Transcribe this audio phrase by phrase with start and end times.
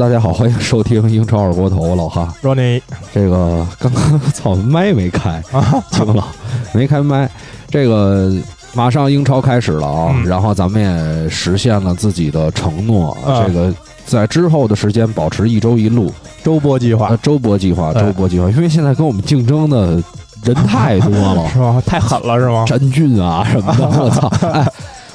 [0.00, 2.34] 大家好，欢迎收听英超二锅头，我老哈。
[2.40, 2.82] 说你
[3.12, 6.26] 这个刚刚操麦没开， 啊， 惊了，
[6.72, 7.30] 没开麦。
[7.68, 8.32] 这个
[8.72, 13.70] 马上英超开始了啊，嗯然后咱们也实现了自己的承诺，啊这个
[14.06, 16.10] 在之后的时间保持一周一录，
[16.42, 20.02] 周播计划呃，周播计划，哎周播计划，因为现在跟我们竞争的
[20.42, 21.78] 人太多了， 是吧？
[21.84, 22.64] 太狠了是吗？
[22.66, 24.28] 詹俊啊什么的，我操！
[24.48, 24.66] 哎，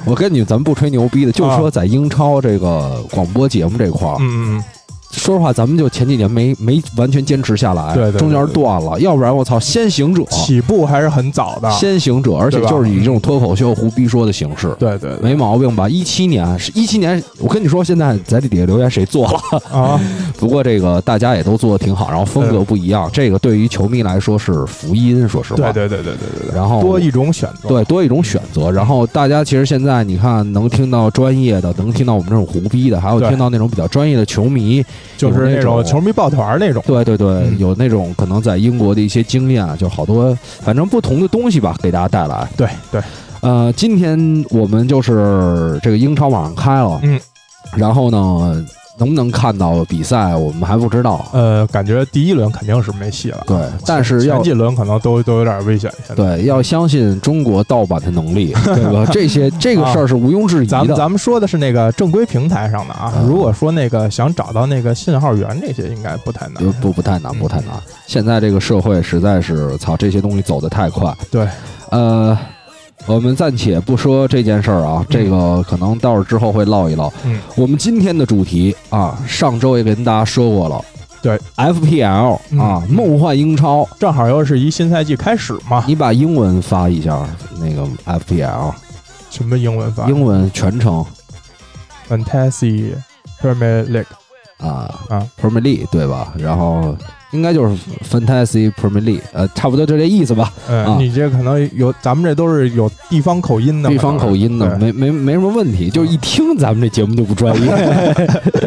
[0.05, 4.63] 我跟你咱们不吹牛逼的，就说在英超这个广播节目这块儿，嗯嗯
[5.19, 11.69] 说实话，咱们就前几年没没完全坚持下来，对对对中间断了，要不然我操，先行者嗯，，起步还是很早的。
[11.71, 14.75] 先行者，而且就是以这种脱口秀胡逼说的形式。
[14.77, 15.87] 对对对没毛病吧？
[15.87, 19.59] 一七年是一七年，我跟你说，现在在这底下留言谁做了？
[19.71, 19.99] 啊，
[20.37, 25.71] 不过这个大家也都做的挺好，然后风格不一样，这个对于球迷来说是福音，说实话。
[25.71, 26.55] 对对对对对对对。
[26.55, 27.69] 然后多一种选择。
[27.69, 28.71] 对，多一种选择。
[28.71, 34.83] 然后大家其实现在你看，能听到专业的，能听到我们这种胡逼的，还有听到那种比较专业的球迷。
[35.17, 36.83] 就是那种种球迷抱团那种。
[36.85, 42.47] 对对对，嗯有那种可能在英国的一些经验，就好多反正不同的东西吧，给大家带来。
[42.57, 43.01] 对对，
[43.41, 47.19] 呃，今天我们就是这个英超网上开了，嗯，
[47.75, 48.65] 然后呢，
[48.97, 51.25] 能不能看到比赛，我们还不知道。
[51.33, 53.43] 呃，感觉第一轮肯定是没戏了。
[53.45, 55.91] 对，但是要前几轮可能都都有点危险。
[56.15, 59.05] 对要相信中国盗版的能力， 对吧？
[59.11, 60.71] 这些这个事儿是毋庸置疑的。
[60.71, 66.71] 咱们咱们说的是那个正规平台上的啊，嗯如果说那个想找到那个信号源这些，应该不太难不。
[66.71, 67.71] 不不太难，嗯不太难。
[68.07, 71.13] 现在这个社会实在是，操，这些东西走得太快。
[71.29, 71.47] 对，
[71.89, 72.37] 呃，
[73.05, 77.11] 我们暂且不说这件事儿啊，这个可能到时候之后会唠一唠。
[77.23, 80.83] 嗯，我们今天的主题啊，上周也跟大家说过了。
[81.21, 85.83] 对，FPL 嗯啊，梦幻英超，正好又是一新赛季开始嘛。
[85.87, 87.27] 你把英文发一下，
[87.59, 88.71] 那个 FPL
[89.31, 90.07] 什么英文发？
[90.07, 91.03] 英文全称
[92.07, 92.93] Fantasy
[93.41, 94.05] Premier League
[94.57, 96.31] 啊啊，Premier League 对吧？
[96.37, 96.95] 然后
[97.35, 97.75] 应该就是
[98.09, 100.51] Fantasy Premier League，呃，差不多就这意思吧。
[100.69, 107.69] 嗯，啊你这可能有，咱们这都是有地方口音的，地方口音的，没没没什么问题，就是一听咱们这节目就不专业。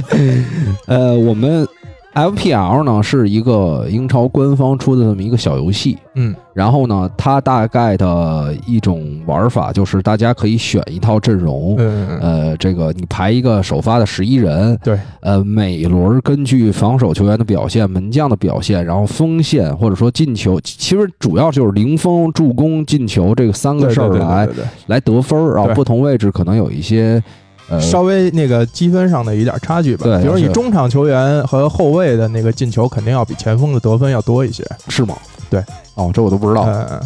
[0.87, 1.67] 呃，我们
[2.15, 6.35] FPL 呢是一个英超官方出的这么一个小游戏，嗯。
[6.53, 11.77] 然后呢，它大概的一种玩法就是大家可以选一套阵容。
[11.79, 24.49] 嗯嗯，呃，这个你排一个首发的十一人，对，呃，每轮根据防守球员的表现、门将的表现，然后锋线或者说进球，其实主要就是零封、助攻、进球这个三个事儿来
[24.89, 27.23] 来得分儿，然后不同位置可能有一些
[27.69, 30.05] 呃，稍微那个积分上的一点差距吧。
[30.05, 34.65] 对比如你中场球员和后卫的那个进球，肯定要比前锋的得分要多一些。
[34.89, 35.17] 是吗？
[35.51, 35.63] 对，
[35.95, 37.01] 哦，这我都不知道，嗯，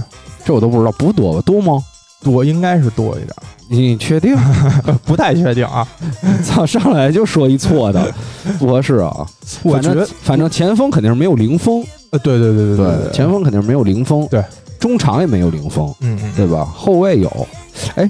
[0.45, 1.41] 这我都不知道，不多吧？
[1.43, 1.83] 多吗？
[2.23, 3.35] 多应该是多一点，
[3.69, 4.37] 你确定？
[5.05, 5.85] 不太确定啊。
[6.45, 8.15] 操，上来就说一错的，
[8.61, 9.27] 不合适啊。
[9.65, 14.41] 我觉得，反正前锋肯定是没有零封，呃，对对对对对，前锋肯定是没有零封，对，
[14.79, 16.65] 中场也没有零封，嗯嗯，对吧？
[16.65, 17.47] 后卫有，
[17.97, 18.09] 哎，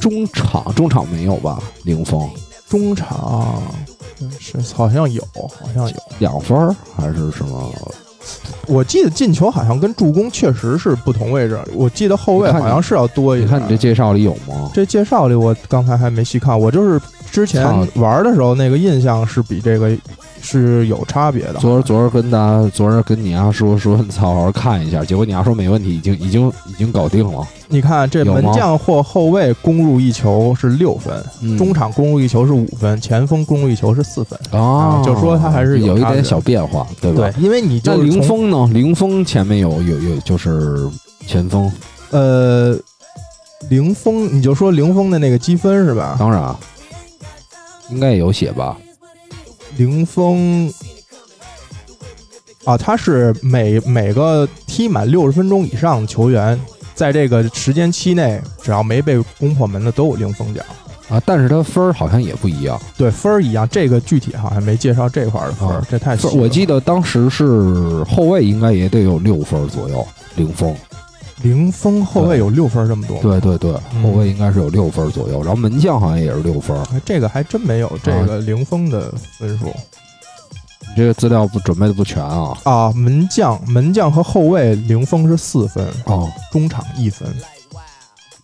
[0.00, 1.62] 中场中场没有吧？
[1.84, 2.28] 零封
[2.68, 3.62] 中场
[4.20, 5.96] 嗯是好像有，好像有。
[6.18, 7.70] 两分儿还是什么？
[8.66, 13.46] 我记得进球好像跟助攻确实是不同位置，我记得后卫好像是要多一你。
[13.46, 14.70] 看你这介绍里有吗？
[14.74, 17.00] 这介绍里，我刚才还没细看，我就是
[17.30, 19.96] 之前玩的时候那个印象是比这个
[20.42, 21.54] 是有差别的。
[21.54, 25.04] 昨儿昨儿跟大家，昨儿跟你丫说说，操，好好看一下。
[25.04, 27.46] 结果你丫说没问题，已经已经已经搞定了。
[27.68, 34.38] 你看这门将或后卫攻入一球是六分，嗯中场攻入一球是五分，前锋攻入一球是四分。
[34.50, 37.30] 啊，就说他还是有有一点小变化，对吧？
[37.38, 38.68] 因为你就是从封呢？
[38.72, 40.88] 零封前面有有有就是
[41.26, 41.70] 前锋，
[42.10, 42.76] 呃
[43.68, 46.16] 零封，你就说零封的那个积分是吧？
[46.18, 46.58] 当然啊
[47.90, 48.76] 应该也有写吧？
[49.80, 50.70] 零封
[52.66, 56.60] 啊，他是每每个踢满六十分钟以上的球员，
[56.94, 60.62] 在这个时间期内，只要没被攻破门的都有零封奖。
[61.08, 62.78] 啊，但是他分儿好像也不一样。
[62.98, 66.34] 对分儿一样，这个具体好像没介绍这块儿的分儿，啊这太细了。
[66.34, 70.06] 我记得当时是后卫应该也得有六分左右，
[70.36, 70.76] 零封。
[71.42, 73.20] 零封后卫有六分这么多？
[73.22, 76.76] 对对对，嗯后卫应该是有六分左右，然后门将好像也是六分。
[76.92, 82.56] 哎，这个还真没有这个零封的分数你这个资料不准备的不全啊？
[82.64, 82.92] 啊。
[82.92, 87.32] 门将门将和后卫零封是四分，哦，中场一分，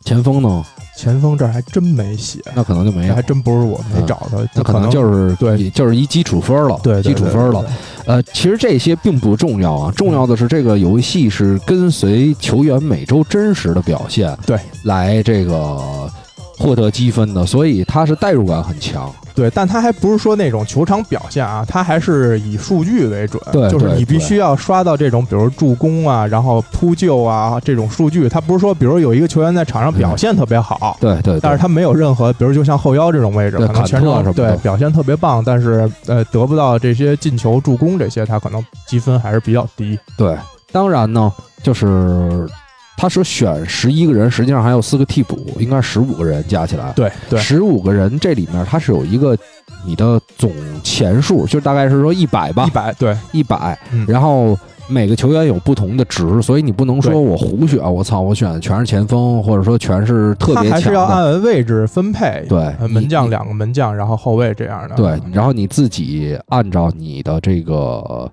[0.05, 0.65] 前锋呢？
[0.97, 7.65] 前锋这儿还真没写，那可能就没有还，真不是我没嗯找到，那可能能就是对就是一基础分儿了，对对基础分儿了。。
[8.07, 16.11] 呃，其实这些并不重要啊，重要的是这个游戏是跟随球员每周真实的表现，对，来这个
[16.57, 19.13] 获得积分的，所以它是代入感很强。
[19.37, 23.41] 对，但他还不是说那种球场表现啊，他还是以数据为准。
[23.53, 28.29] 对就是你必须要刷到这种，比如助攻啊，然后扑救啊这种数据。
[28.29, 39.99] 他不是说，比如有一个球员在场上表现特别好，对对，对但是他没有任何，比如就像后腰这种位置，可能全场对表现特别棒，但是呃得不到这些进球、助攻这些，他可能积分还是比较低。
[40.17, 40.37] 对，
[40.73, 41.31] 当然呢，
[41.63, 42.49] 就是
[42.97, 46.93] 他说选十一个人，实际上还有四个替补，应该是十五个人加起来。
[46.95, 49.37] 对对十五个人这里面他是有一个
[49.85, 50.53] 你的总
[50.83, 54.59] 钱数，就大概是说一百吧一，百对，一百嗯，然后。
[54.89, 61.03] 每个球员有不同的值，所以你不能说我胡选，我操，我选的全是前锋，或者说全是特别强他还是要。
[61.03, 62.47] 按位置分配。
[62.49, 64.95] 对门将两个门将，然后后卫这样的。
[64.95, 68.31] 对，然后你自己按照你的这个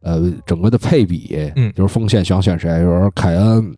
[0.00, 3.70] 呃整个的配比，嗯就是锋线想选谁，比如说凯恩、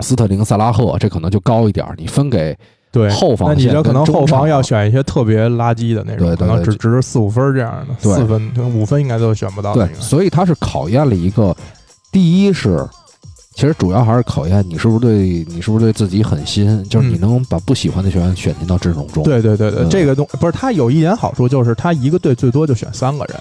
[0.00, 2.56] 斯特林、萨拉赫，这可能就高一点儿，你分给
[2.90, 9.74] 对，后防那你这可能后防要选一些特别垃圾的那种，对对可能只值四五分这样的，对四分、五分应该都选不到。
[10.00, 11.56] 所以他是考验了一个，
[12.12, 12.86] 第一是。
[13.54, 19.24] 其实主要还是考验你是不是对你是不是对自己狠心，就是你嗯能把不喜欢的球员选进到阵容中。
[19.24, 23.36] 对对对对，嗯这个东不是他有一点好处，就是他一个队最多就选三个人，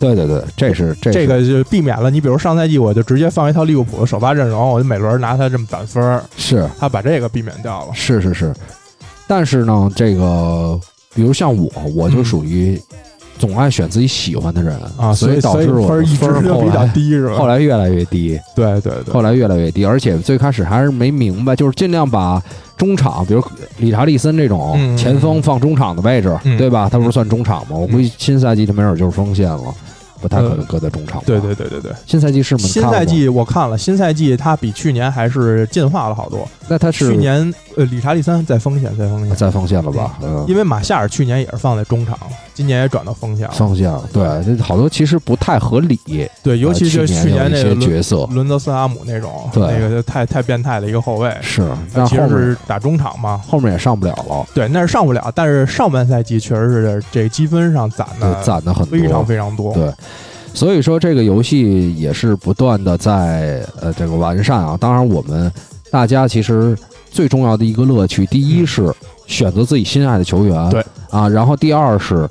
[0.00, 6.66] 对对对，这是这这个就避免了你比如上赛季我就直接放一套利物浦的首发阵容，我就每轮拿他这么攒分儿，是。
[6.78, 7.92] 他把这个避免掉了。
[7.94, 8.54] 是是是，
[9.28, 10.80] 但是呢，这个
[11.14, 12.80] 比如像我，我就嗯属于
[13.38, 17.36] 总爱选自己喜欢的人啊，所以导致我分儿一直比较低，是吧？
[17.36, 22.42] 后来越来越低，对对对，后来越来越低，而且最开始还是没明白，就是尽量把
[22.76, 23.42] 中场，比如
[23.78, 26.56] 理查利森这种嗯前锋放中场的位置，嗯。
[26.58, 26.88] 对吧？
[26.90, 27.76] 他不是算中场吗？
[27.76, 29.74] 我估计新赛季他没准就是锋线了，
[30.20, 31.24] 不太可能呃搁在中场吧。
[31.26, 31.92] 对对对对对。
[32.06, 32.60] 新赛季是吗？
[32.60, 36.46] 新赛季我看了，新赛季他比去年还是进化了好多。
[36.68, 40.18] 那他是去年呃，理查利三在锋线，在锋线，在锋线了吧？
[40.22, 42.18] 嗯，因为马夏尔去年也是放在中场，
[42.60, 43.54] 今年也转到锋线了。
[43.54, 45.98] 锋线对，这好多其实不太合理。
[46.42, 53.40] 对，尤其是呃去去年那些那个角色伦德斯阿姆那种，对那个就太太变态的一个后卫，是，那其实但后面是打中场嘛。
[53.48, 59.72] 后面也上不了了，对，那是上不了，但是上半赛季确实是这积分上攒，的攒的很多，非常非常多。
[59.72, 59.90] 对
[60.52, 64.76] 所以说这个游戏也是不断的在呃这个完善啊。
[64.78, 65.50] 当然，我们
[65.90, 66.76] 大家其实
[67.10, 68.94] 最重要的一个乐趣，第一嗯是
[69.28, 72.28] 选择自己心爱的球员，对啊，然后第二是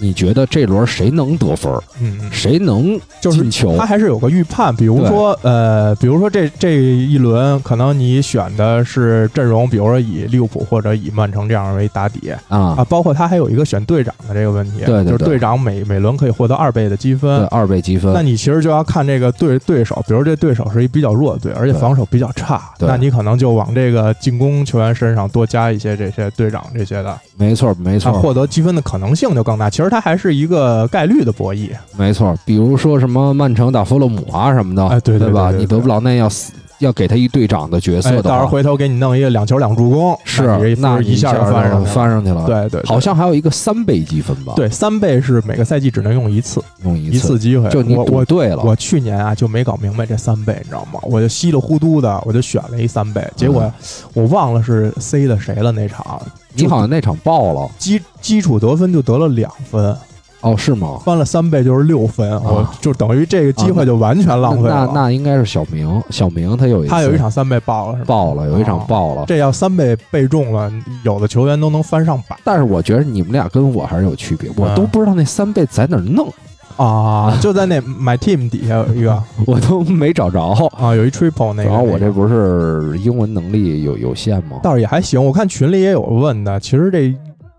[0.00, 2.32] 你觉得这轮谁能得分，嗯，嗯。
[2.32, 12.74] 谁能就是进球他，还是有个预判，比如说呃，比如说这这一轮可能你选的是阵容，比如说以利物浦或者以曼城这样为打底啊。
[12.78, 17.44] 啊，，包括他还有一个选队长的这个问题，对对对就是队长每每轮可以获得二倍的积对分。
[17.46, 18.12] 二倍积分。
[18.12, 22.88] 那，你其实就要看这个对对手，比如这对手是一比较弱的队，而且防守比较差，对。
[22.88, 29.68] 那你可能就往这个进攻球员身上多加一些这些队长这些的，没错没啊，错获得积分的可能性就更大。
[29.68, 31.70] 其实它还是一个概率的博弈。
[31.96, 35.50] 没错，比如说什么曼城打弗洛姆啊什么的，哎对对对吧？
[35.50, 40.42] 你德布劳内要死要给他一队长的角哎，色的话，到时候回头给你弄一个两球两助攻，是
[40.78, 41.94] 那一下就就翻上去了。
[41.94, 47.68] 翻上去了，对对，好像还有一个三倍积分吧？，对三倍是每个赛季只能用一次，用一一次机会。
[47.70, 51.00] 就你我我对了，我去年啊就没搞明白这三倍，你知道吗？
[51.02, 53.72] 我就稀里糊涂的我就选了一三倍，结果
[54.14, 56.20] 我忘了是 C 的谁了那场，
[56.54, 59.96] 你好像那场爆了基基础得分就得了两分，
[60.40, 60.98] 哦，是吗？
[61.04, 64.92] 翻了三倍就是六分，我就等于这个机会就完全浪费那了。
[64.94, 68.06] 那应该是小明，小明他有一他有一场三倍爆了是吧？
[68.06, 69.24] 爆了，有一场哦爆了。
[69.26, 70.72] 这要三倍倍中了，
[71.04, 76.32] 有的球员都能翻上百但是我觉得你们俩跟我还是有区别，我嗯都不知道那三倍在哪儿弄，
[76.76, 77.36] 啊！
[77.42, 80.40] 就在那 My Team 底下有一个 我都没找着。
[80.78, 81.68] 啊，有一 Triple 那个。
[81.68, 84.60] 然后我这不是英文能力有有限吗？
[84.62, 87.12] 倒是也还行，我看群里也有问的，其实这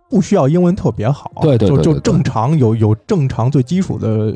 [0.09, 4.35] 不需要英文特别好，对对对就就正常有有正常最基础的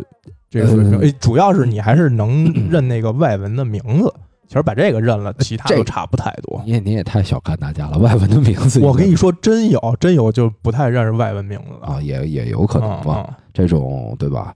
[0.49, 4.13] 这个水平，嗯哎，主要是你还是能认那个外文的名字。
[4.45, 6.61] 其实把这个认了，其他都差不太多。
[6.63, 14.53] 你也你也太小看大家了，外文的名字我跟你说，真有真有就不太认识外文名字了啊，也也有可能吧，嗯嗯这种对吧？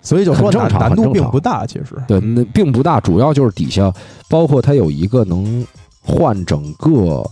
[0.00, 3.92] 所以就说很正难难度并不大，其实对，那并不大，主要就是底下
[4.28, 5.66] 包括它有一个能
[6.04, 7.28] 换整个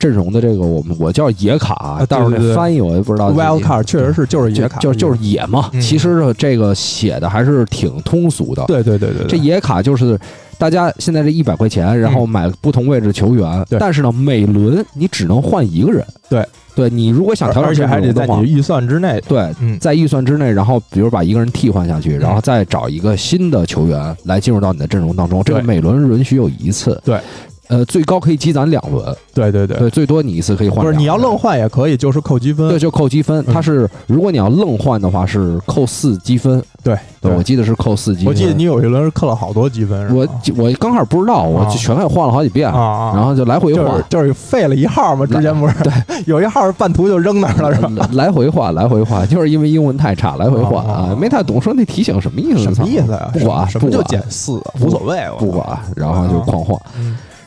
[0.00, 3.30] 阵容的这个，我们我叫野卡但是翻译我也不知道。
[3.30, 5.70] Wild Card 确实是就是野卡，就就是野嘛。
[5.72, 8.64] 嗯其实，这个写的还是挺通俗的。
[8.66, 10.18] 对对对对，这野卡就是
[10.58, 16.04] 大家现在这一百块钱，然后买不同位置球员，但是呢，每轮你只能换一个人。
[16.28, 19.20] 对，对你如果想调整而且还得阵容的话在你预算之内。
[19.28, 27.00] 对，嗯，在预算之内，然后比如把一个人替换下去，然后再找一个新的球员来进入到你的阵容当中，这个每轮允许有一次。
[27.04, 27.18] 对，
[27.70, 30.96] 呃，最高可以积攒两轮，对对对，对，最多你一次可以换不是。
[30.96, 32.68] 你要愣换也可以，就是扣积分。
[32.68, 33.42] 对，就扣积分。
[33.46, 36.62] 嗯它是如果你要愣换的话，是扣四积分。
[36.82, 38.28] 对对，我记得是扣四积分。
[38.28, 44.34] 我记得你有一轮是扣了好多积分，我我刚开始不知道，我啊就全给换了好几遍，然后就来回换就是。
[44.50, 45.92] 废了一号嘛，之前不是对，
[46.26, 47.90] 有一号半途就扔那儿了，是吧？
[47.90, 52.64] 来来回换，来回换，就是因为英文太差，来回换啊啊，没太懂，说那提醒什么意思？
[52.74, 53.30] 什么意思啊？
[53.32, 56.76] 不管什么就减四啊，无所谓，不管，然后就狂换。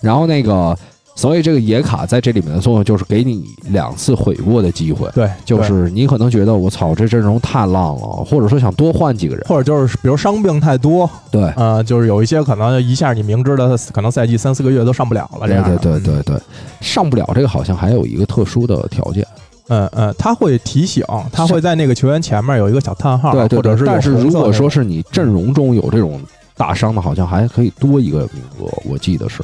[0.04, 0.78] 嗯然后那个，
[1.16, 5.10] 所以这个野卡在这里面的作用就是给你两次悔过的机会。
[5.16, 9.46] 对，就是你可能觉得我操，这阵容太浪了，或者说想多换几个人。
[9.48, 16.42] 或者就是比如伤病太多，对，呃，就是有一些可能一下你明知道他可能赛季三四个月都上不了了，这对样对对对对对，
[16.82, 19.26] 上不了这个好像还有一个特殊的条件。
[19.70, 26.20] 嗯嗯，他会提醒，他会在那个球员前面有一个小叹号，对对对，或者是但是如果说是你阵容中有这种
[26.58, 29.42] 大伤的，好像还可以多一个名额，我记得是。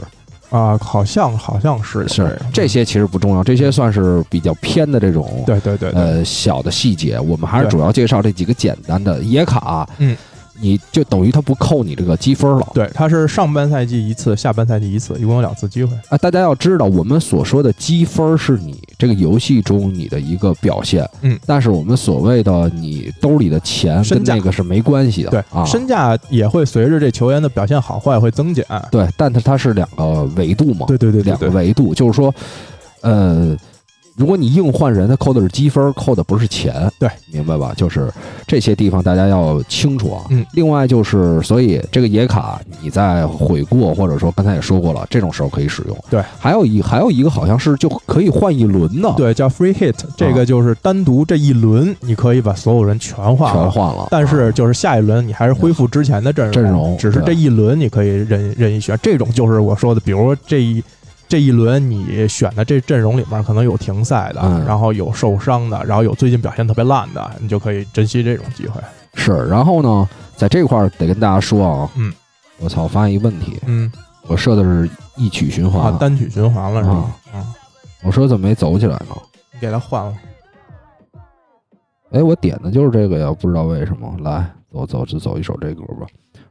[0.49, 7.19] 啊，好像好像是是这些其实不重要，这些算是比较偏的这种对对对对，呃小的细节。
[7.19, 10.17] 我们还是主要介绍这几个简单的野卡，嗯，
[10.61, 12.67] 你就等于他不扣你这个积分了。
[12.73, 15.95] 对，他是上半赛季一次，下半赛季一次，一共有两次机会。
[16.09, 28.65] 啊，大家要知道，我们所说的积分是你这个游戏中你的一个表现，嗯，但是我们所谓的你兜里的钱跟那个是没关系的，对，啊，身价也会随着这球员的表现好坏会增减。
[28.91, 32.33] 对，但它它是两个维度嘛，对对对对两个，维度，就是说，
[33.01, 33.55] 呃，
[34.19, 37.71] 如果你硬换人，他扣的是积分，扣的不是钱，对，明白吧？
[37.77, 38.11] 就是
[38.45, 40.25] 这些地方大家要清楚啊。
[40.29, 45.97] 嗯，另外就是，所以这个野卡你在悔过，或者说刚才也说过了，这种时候可以使用。
[46.09, 53.61] 对，还有一还有一个好像是就可以换一轮呢，，对，叫 free hit，这个就是单独这一轮你可以把所有人全换了。
[53.61, 54.09] 全换了。
[54.11, 58.99] 但是啊就是下一轮你还是恢复之前的阵容，阵容只是这一轮你可以任任意选。
[59.01, 60.83] 这种就是我说的，比如说这一
[61.29, 68.81] 这一轮你选的这阵容里面可能有停赛的，嗯然后有受伤的，然后有最近表现特别烂的，你就可以珍惜这种机会。
[69.13, 72.11] 是，然后呢，在这块儿得跟大家说啊，嗯，
[72.57, 73.91] 我操，发现一个问题，嗯，
[74.27, 77.15] 我设的是一曲循环，啊，单曲循环了是吧啊？
[77.35, 77.53] 嗯，
[78.01, 79.15] 我说怎么没走起来呢？
[79.53, 80.13] 你给他换了。
[82.11, 84.11] 哎，我点的就是这个呀，不知道为什么。
[84.21, 86.07] 来，走走就走一首这歌吧，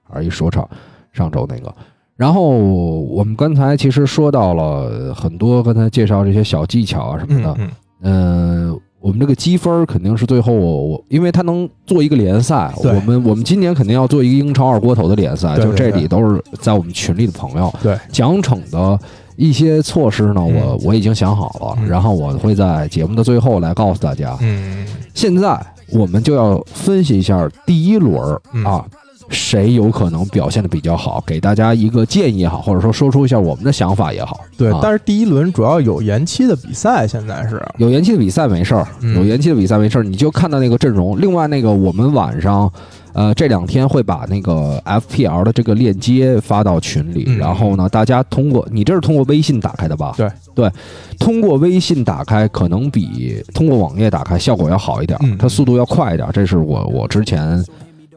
[0.08, 0.68] 还是一说唱，
[1.12, 1.74] 上周那个。
[2.18, 7.54] 然后我们刚才其实说到了很多，刚才介绍这些小技巧啊什么的。
[7.58, 7.70] 嗯
[8.00, 12.92] 嗯，嗯、我们这个积分肯定是最后我我，因为它能做一个联赛，对。
[12.92, 17.72] 我们我们今年肯定要做一个英超二锅头的联赛，就这里都是在我们群里的朋友。
[17.80, 18.98] 对，奖惩的
[19.36, 21.88] 一些措施呢，我我已经想好了，嗯。
[21.88, 24.36] 然后我会在节目的最后来告诉大家。
[24.40, 24.84] 嗯，
[25.14, 25.56] 现在
[25.92, 28.64] 我们就要分析一下第一轮儿嗯。
[28.64, 28.84] 啊，
[29.28, 34.36] 谁有可能表现的比较好，给大家一个建议也好，或者说说出一下我们的想法也好。
[34.36, 34.44] 啊。
[34.56, 41.20] 对但是第一轮主要有延期的比赛，现在是有延期的比赛没事儿，嗯有延期的比赛没事儿，你就看到那个阵容。
[41.20, 42.70] 另外那个我们晚上，
[43.12, 50.14] 呃，这两天会把那个 FPL 的这个链接发到群里，嗯然后呢，大家通过你这是通过微信打开的吧？
[50.16, 50.70] 对对，
[51.18, 57.64] 通过微信打开可能比通过网页打开效果要好一点，嗯它速度要快一点，这是我我之前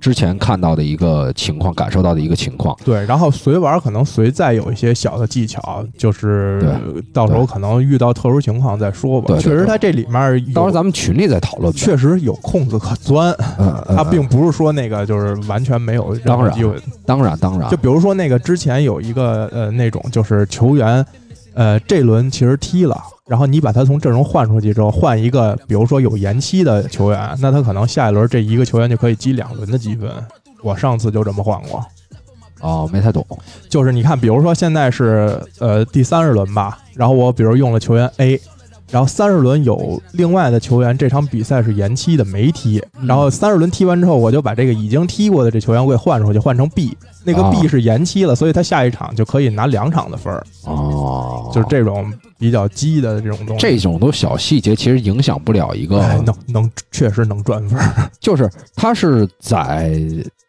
[0.02, 2.76] 之前看到的一个情况，感受到的一个情况。
[2.84, 6.76] 对，然后随玩可能随再有一些小的技巧，就是
[7.14, 9.28] 到时候可能遇到特殊情况再说吧。
[9.28, 11.72] 对对对确实，它这里面有到时候咱们群里再讨论。
[11.72, 16.76] 确实有空子可钻，嗯， 嗯它并不是说那个就是完全没有任当然何机会。
[17.06, 21.06] 当然当然就比如说那个之前有一个呃那种就是球员，
[21.54, 30.10] 呃这轮其实踢了，然后你把他从阵容换出去之后，换一个比如说有延期的球员，那他可能下一轮这一个球员就可以积两轮的积分。
[30.62, 31.86] 我上次就这么换过，
[32.62, 33.26] 哦，没太懂。
[33.70, 38.40] 就是你看，比如说现在是呃第三十轮吧，然后我比如用了球员 A。
[38.92, 42.78] 然后三十轮有另外的球员，这场比赛是延期的，没踢。
[43.00, 46.96] 嗯然后三十轮踢完之后，我就把这个已经踢过的这球员我给换出去，换成 B。
[47.24, 50.44] 那个啊 B 是延期了，所以他下一场就可以拿两场的分儿。
[50.66, 58.10] 哦，就是这种比较鸡的这种东西，这种都小细节，其实影响不了一个，哎能能确实能赚分儿。
[58.20, 60.00] 就是他是在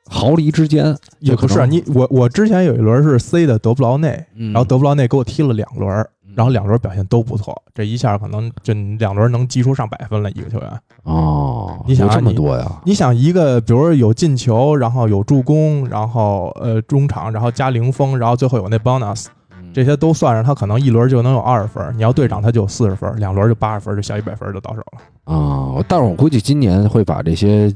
[0.08, 10.70] 毫厘之间，也不是你我我之前有一轮是 C 的德布劳内，嗯然后德布劳内给我踢了两轮，嗯然后两轮表现都不错，这一下可能这两轮能击出上百分了一个球员。
[11.04, 12.80] 哦，你想啊这么多呀？
[12.84, 21.92] 你想一个，比如说有进球，然后有助攻，然后呃中场，然后加零封，然后最后有那 bonus，嗯这些都算上，他可能一轮就能有二十分。
[21.96, 25.34] 你要队长他就有四十分，两轮就八十分，就小一百分就到手了。
[25.34, 27.72] 啊，但是我估计今年会把这些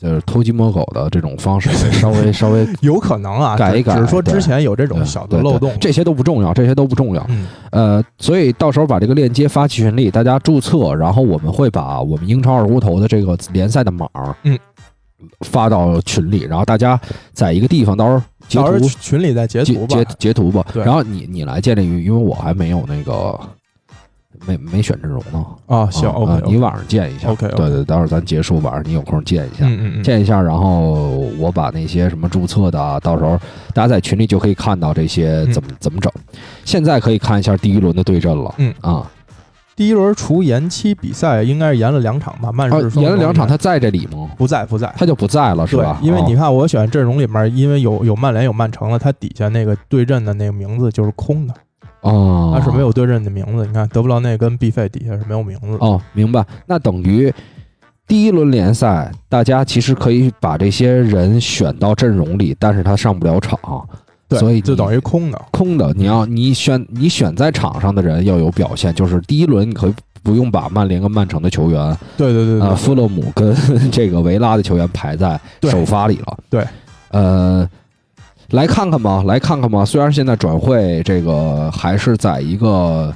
[0.00, 5.70] 就是偷鸡摸狗的这种方式， 稍微稍微 有可能啊，改一改只是说之前有这种小的漏洞。
[5.78, 7.24] 这些都不重要，这些都不重要。
[7.28, 14.08] 嗯呃，所以到时候把这个链接发群里，大家注册，然后我们会把我们英超二锅头的这个联赛的码，
[14.44, 14.58] 嗯，
[15.40, 16.98] 发到群里，然后大家
[17.34, 20.06] 在一个地方到时候截图群里再截图吧截。
[20.18, 20.66] 截图吧。
[20.74, 23.38] 然后你你来建立，因为我还没有那个
[24.46, 25.44] 没没选阵容呢。
[25.66, 27.28] 啊，行啊，OK，啊你晚上见一下。
[27.28, 29.66] OK，OK 对对，待会儿咱结束，晚上你有空见一下。
[29.66, 30.90] 嗯嗯嗯，见一下，然后
[31.38, 33.38] 我把那些什么注册的啊，到时候
[33.74, 36.10] 大家在群里就可以看到这些怎么、怎么整。
[36.64, 38.54] 现在可以看一下第一轮的对阵了。
[38.58, 39.06] 嗯啊，
[39.76, 42.50] 第一轮除延期比赛，应该是延了两场吧？
[42.52, 44.28] 曼啊市双延了两场，他他在这里吗？
[44.36, 44.92] 不在不在。
[44.96, 51.54] 他就不在了，是吧？，因为你哦看我选阵容里面，因为有有曼联有曼城了，他底下那个对阵的那个名字就是空的，
[52.02, 53.66] 哦，它是没有对阵的名字。
[53.66, 55.78] 你看德布劳内跟毕费底下是没有名字的。
[55.78, 56.44] 哦，明白。
[56.66, 57.32] 那等于
[58.06, 63.58] 第一轮联赛，大家其实可以把这些人选到阵容里，但是他上不了场，
[64.28, 65.40] 对，所以就等于空的。
[65.50, 65.92] 空的。
[65.94, 73.54] 你要你选你选在场上的人要有表现，就是第一轮你可以不用把曼联跟曼城的球员，对对对呃，对，富勒姆跟
[73.90, 76.38] 这个维拉的球员排在首发里了。
[76.48, 76.66] 对，
[77.10, 77.68] 呃，
[78.50, 79.84] 来看看吧，来看看吧。
[79.84, 83.14] 虽然现在转会这个还是在一个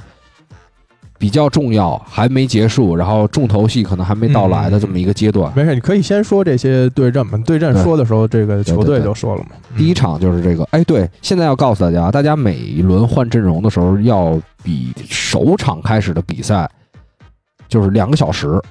[1.17, 5.51] 比较重要，还没结束，然后重头戏可能还没到来的这么一个阶段。
[5.55, 7.37] 没事，你可以先说这些对阵嘛。
[7.45, 9.49] 对阵说的时候，这个球队就说了嘛。
[9.71, 16.69] 嗯第一场就是这个，哎，对，现在要告诉大家，大家每一轮换阵容的时候，要比首场开始的比赛
[17.67, 18.61] 就是两个小时。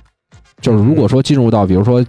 [0.62, 2.03] 就是如果说进入到，比如说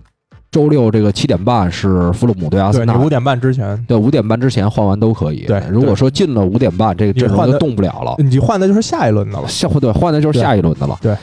[0.55, 5.41] 周六这个七点半是弗洛姆对阿森纳，五点半之前，对，五点半之前换完都可以。
[5.41, 8.15] 对如果说进了五点半，这个阵容就动不了了。
[8.19, 9.45] 你换的就是下一轮的了。
[9.49, 10.97] 下对换的就是下一轮的了。
[11.01, 11.13] 对，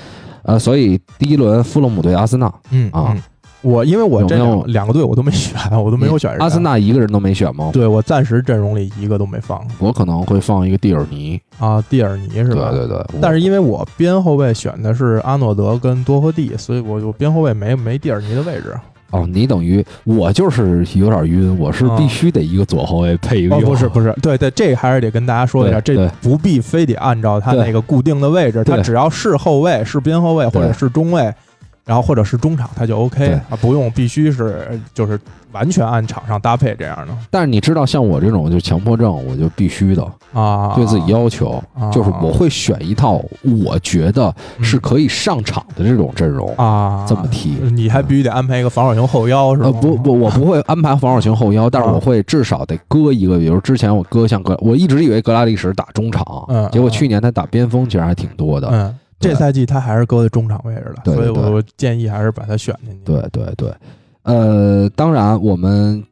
[0.42, 3.22] 呃，所以第一轮弗洛姆对阿森纳，嗯啊嗯
[3.62, 6.40] 我因为我这有没有两两个队我都没选，我都没有选人。
[6.44, 7.70] 阿森，纳一个人都没选吗？
[7.72, 11.82] 对我暂时阵容里一个都没放我可能会放一个蒂尔尼，啊。
[11.88, 12.70] 蒂尔尼是吧？
[12.70, 13.18] 对对对。
[13.22, 18.76] 但是因为我边后卫选的是阿诺德跟多赫蒂，所以我就边后卫没没蒂尔尼的位置。
[19.12, 23.66] 哦，你等于我就是有点晕，我是必须得一个左后卫配一个哦，右。
[23.66, 23.76] 后卫。
[23.76, 31.32] 不是不是，对对，这还是得跟大家说一下，这不必非得按照他那个固定的位置，他只要是后卫、是边后卫或者是中卫，
[31.84, 35.18] 然后或者是中场，他就 OK 对啊，不用必须是就是
[35.50, 43.20] 完全按场上搭配这样的但是你知道，像我这种就强迫症，我就必须的啊，对自己要求，啊就是我会选一套
[43.64, 47.50] 我觉得是可以上场的这种阵容，啊这么踢。
[47.74, 49.66] 你还必须得安排一个防守型后腰是吗？
[49.66, 58.68] 呃，不不，我不会安排防守型后腰，但是啊我会至少得搁一个，比如之前我搁像格，我一直以为格拉利什打中场，嗯结果嗯去年他打边锋其实还挺多的。
[58.70, 63.00] 嗯，这赛季他还是搁在中场位置的，所以我建议还是把他选进去。
[63.04, 63.72] 对对对，
[64.24, 66.02] 呃，当然我们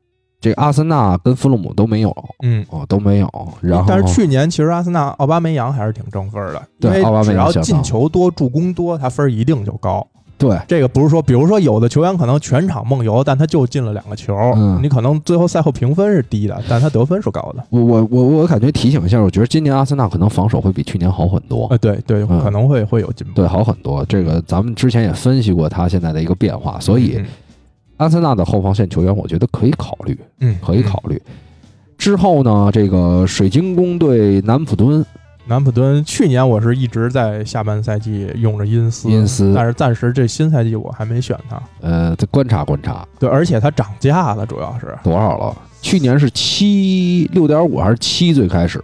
[0.40, 2.64] 这个阿森纳跟弗洛姆都没有嗯。
[2.70, 3.28] 哦，都没有。
[3.60, 10.06] 然后，但是去年其实阿森纳奥巴梅扬还是挺挣分的，因为对奥巴梅只要扬进球多、助攻多，他分儿一定就高。
[10.40, 17.62] 对这个不是说，比如说有的球员可能全场梦游，但他就进了两个球，嗯你可能最后赛后评分是低的，但他得分是高的。
[17.68, 21.66] 我我我我感觉提醒一下，我觉得今年阿森纳可能防守会比去年好很多。
[21.68, 23.34] 呃，对对，嗯可能会会有进步。
[23.34, 24.02] 对，好很多。
[24.06, 27.26] 这个咱们之前也分析过他现在的一个变化，所以嗯
[27.98, 31.20] 阿森纳的后防线球员，我觉得可以考虑，嗯，可以考虑。
[31.98, 35.04] 之后呢，这个水晶宫对南普敦，
[35.50, 41.60] 南普敦去年我是一直在下半赛季用着因斯，因斯但是暂时这新赛季我还没选他。
[41.80, 45.56] 呃，再观察观察对，而且它涨价了，主要是多少了？
[45.82, 48.32] 去年是七六点五还是七？
[48.32, 48.80] 最开始，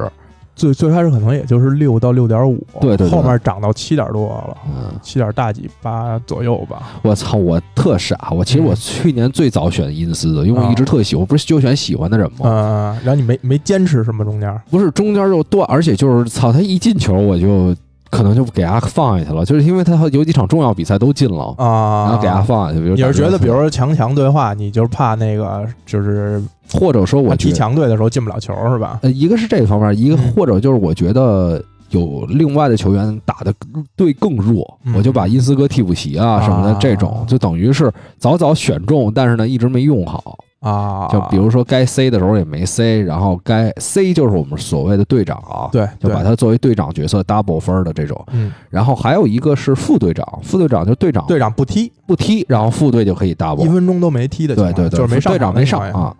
[0.56, 6.94] 最最开始可能也就是六到六点五，对对对后面涨到七点多了，嗯，七点大几八左右吧。
[7.02, 8.16] 我操，我特傻。
[8.30, 12.38] 我其实我嗯去年最早选因斯的，因为我一直特喜欢，不是就选喜欢的人吗？
[12.44, 14.60] 嗯，然后你没没坚持什么中间？
[14.70, 17.76] 不是中间就断，而且就是操，他一进球我就
[18.16, 22.80] 可能就给他放下去了，就是因为他有几场重要比赛都进了，啊，然后给他放下去。
[22.80, 28.98] 比如你是觉得，比如说强强对话，你就是怕那个就是或者说我他踢强队的时候进不了球是吧？
[29.02, 33.52] 呃，一个是这方面，一个嗯或者就是我觉得有另外的球员打的
[33.94, 40.38] 队更弱，嗯我就把因斯哥替补席啊什么的啊这种，就等于是早早选中，但是呢一直没用好。
[40.60, 48.20] 啊，就比如说该 C 的时候也没 C，然后该 C 就是我们所谓的队长啊，对，就把他作为队长角色 double 分的这种。
[48.32, 53.68] 嗯，然后还有一个是副队长，副队长就队长队长不踢，不踢，然后副队就可以 double 一。
[53.68, 56.16] 分钟都没踢的对对对，就是没上队长没上啊。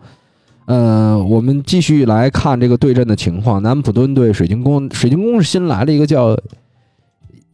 [0.67, 3.63] 呃，我们继续来看这个对阵的情况。
[3.63, 6.37] 南普敦对水晶宫，水晶宫是新来了一个叫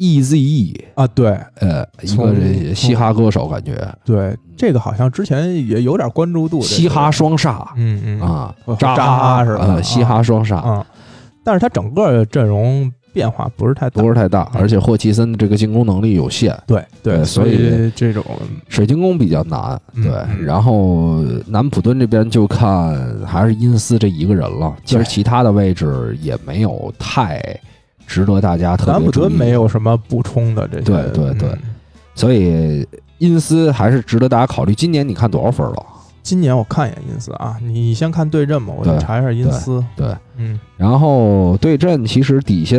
[0.02, 3.72] E.Z.E，啊，对呃，一个这嘻哈歌手，感觉
[4.04, 10.84] 对，这个好像之前也有点关注度，嘻哈双煞嗯嗯啊，扎扎哈是吧呃，嘻哈双煞啊，
[11.44, 18.24] 但是他整个阵容变化不是太大不，是太大，嗯而且霍奇森的这个进攻能力有限，对对所所以这种
[18.68, 20.12] 水晶宫比较难，嗯对。
[20.12, 27.40] 嗯然后南普敦这边就看还是因斯这一个人了，其实其他的位置也没有太
[28.06, 31.58] 值得大家特别南普敦注意没有什么补充的这些，对对对嗯
[32.14, 32.86] 所以
[33.16, 34.74] 因斯还是值得大家考虑。
[34.74, 35.86] 今年你看多少分了？
[36.22, 39.82] 今年我看一眼因斯啊，你先看对阵吧，我对再查一下因斯。
[39.96, 42.76] 对，嗯，然后对阵其实底下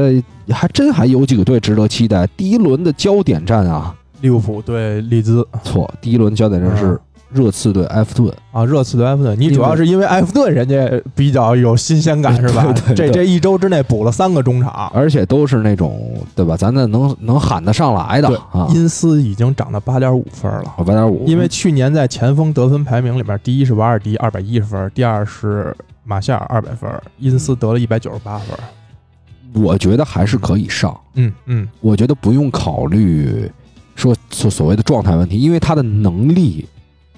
[0.49, 2.27] 还真还有几个队值得期待。
[2.37, 6.99] 第一轮的焦点战啊，利物浦对利兹错，第一轮焦点战是嗯
[7.33, 8.33] 热刺对埃弗顿。
[8.51, 10.75] 啊，热刺对埃弗顿，你主要是因为埃弗顿人家
[11.15, 12.63] 比较有新鲜感是吧？
[12.63, 16.55] 对对对这这一周之内补了三个中场，而且都是那种对吧？
[16.55, 20.75] 咱那能能喊得上来的对啊，因斯已经涨到八点五分了。
[20.77, 28.55] 八点五，因为去年在前锋得分排名里面，第一是瓦尔迪二百一十分，第二是马夏尔二百分，因斯得了一百九十八分。
[29.63, 33.51] 我觉得还是可以上，嗯嗯，我觉得不用考虑
[33.95, 36.67] 说所所谓的状态问题，因为他的能力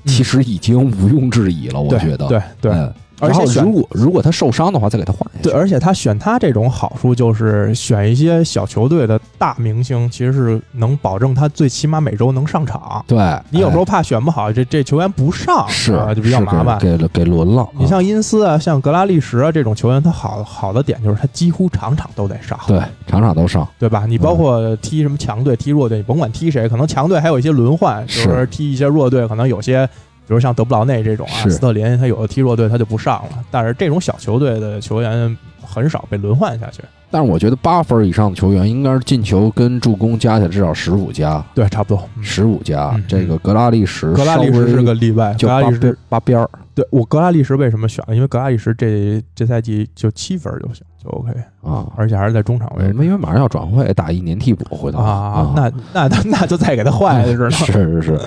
[0.05, 1.81] 其实已经毋庸置疑了。
[1.81, 5.43] 我觉得，对对，嗯然后而且选如果如果他受伤的话，再给他换下去。
[5.43, 13.03] 对，而且他选他这种好处就是选一些小球队的大明星，其实是能保证他最起码每周能上场。
[13.07, 13.17] 对，
[13.49, 16.77] 你有时哎候怕选不好，这这球员不上，是啊就比较麻烦。
[16.79, 17.61] 给给给轮了。
[17.61, 24.05] 啊你像因斯啊，像格拉利什啊这种球员，他好好的点就是他几乎场场都得上，对场场都上，对吧？
[24.07, 29.87] 你包括踢什么强队、踢弱队，你甭管踢谁，可能强队还有一些轮换，是就是踢一些弱队，可能有些，
[30.27, 33.43] 比如像德布劳内这种啊，斯特林，他有的踢弱队他就不上了。
[33.51, 42.07] 但是这种小球队的球员很少被轮换下去，但是我觉得八分以上的球员应该是进球跟助攻加起来至少十五加，对，差不多。
[42.17, 43.03] 嗯十五加嗯。
[43.07, 48.15] 这个格拉利什，格拉利什是个例外，就八边格拉利什八边儿对我格拉利什为什么选了？
[48.15, 51.87] 因为格拉利什这这赛季就七分就行，就 OK，啊。
[51.95, 52.93] 而且还是在中场位置。
[53.05, 55.53] 因为马上要转会，打一年替补回头啊。
[55.55, 58.01] 那那那 那就再给他换下去是 是。
[58.01, 58.01] 是。
[58.01, 58.19] 是，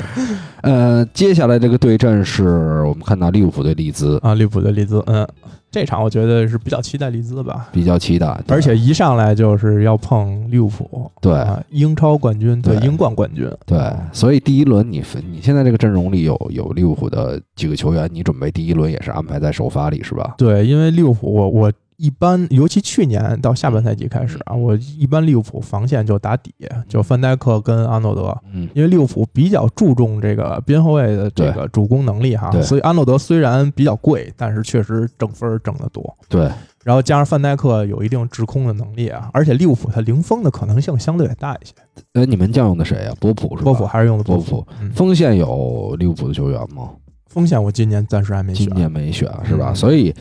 [0.63, 5.27] 呃，接下来这个对阵是我们看到利物浦对利兹，啊，利物浦对利兹，嗯，
[5.71, 11.33] 这场我觉得是比较期待利兹吧，比较期待，而且一上来就是要碰利物浦，对。
[11.33, 12.87] 啊，英超冠军对对。
[12.87, 13.79] 英冠冠军，对，
[14.13, 20.35] 所以第一轮你分你现在这个阵容里有有利物浦的几个球员，你准备第一轮也是安排在首发里是吧？
[20.39, 26.55] 对，因为利物浦我我一般，尤其去年到下半赛季开始啊，我一般利物浦防线就打底，
[26.89, 36.17] 就范戴克跟阿诺德，嗯，因为利物浦比较注重这个边后卫的这个主攻能力哈对，所以阿诺德虽然比较贵，但是确实挣分儿挣得多。
[36.29, 36.49] 对，
[36.85, 41.73] 然后加上范戴克有一定制空的能力啊，而且利物浦他零封的可能性相对也大一些。
[42.13, 43.15] 呃，你们将用的谁啊？
[43.19, 43.63] 波普是吧？
[43.65, 46.91] 波普还是用的波普锋线有利物浦的球员吗？
[47.27, 49.73] 锋线我今年暂时还没选今，年没选是吧？
[49.73, 50.15] 嗯所以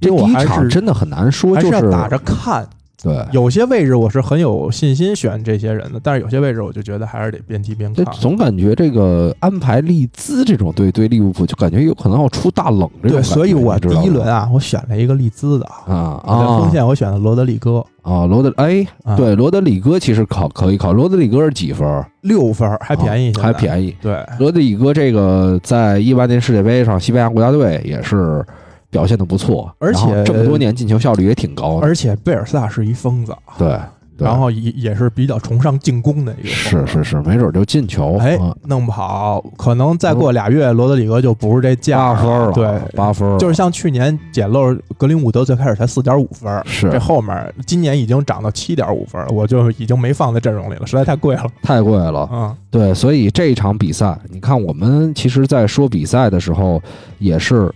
[0.00, 2.66] 这我第一场真的很难说，还就是要打着看。
[3.02, 3.16] 对。
[3.32, 8.14] 有些位置我是很有信心选这些人的，但是有些位置我就觉得还是得边踢边这看。
[8.14, 22.04] 总感觉这个安排利兹这种队对利物浦，就感觉有可能要出大冷这种对，所以我第一轮啊，我选了一个利兹的，啊我在锋啊线我选了罗德里戈，啊，罗德哎，啊对，罗德里戈其实考可以考，罗德里戈是几分？
[22.20, 23.52] 六分还便宜，啊还。
[23.54, 23.96] 便宜。
[24.02, 28.44] 对，罗德里戈这个在一八年世界杯上，西班牙国家队也是
[28.90, 31.86] 表现的不错，而且这么多年进球效率也挺高的。
[31.86, 33.78] 而且贝尔萨是一疯子，对，
[34.18, 36.48] 对然后也也是比较崇尚进攻的一个。
[36.48, 38.18] 是是是，没准就进球。
[38.18, 51.46] 哎嗯，弄不好可能再过俩月，罗德里戈就不是这价八分了，对，八分，就是像去年捡漏格林伍德最开始才四点五分，是这后面今年已经涨到七点五分，我就已经没放在阵容里了，实在太贵了。
[51.62, 52.28] 太贵了。
[52.30, 56.82] 嗯，对，所以这一场比赛，你看我们其实，在说比赛的时候，
[57.18, 57.72] 也是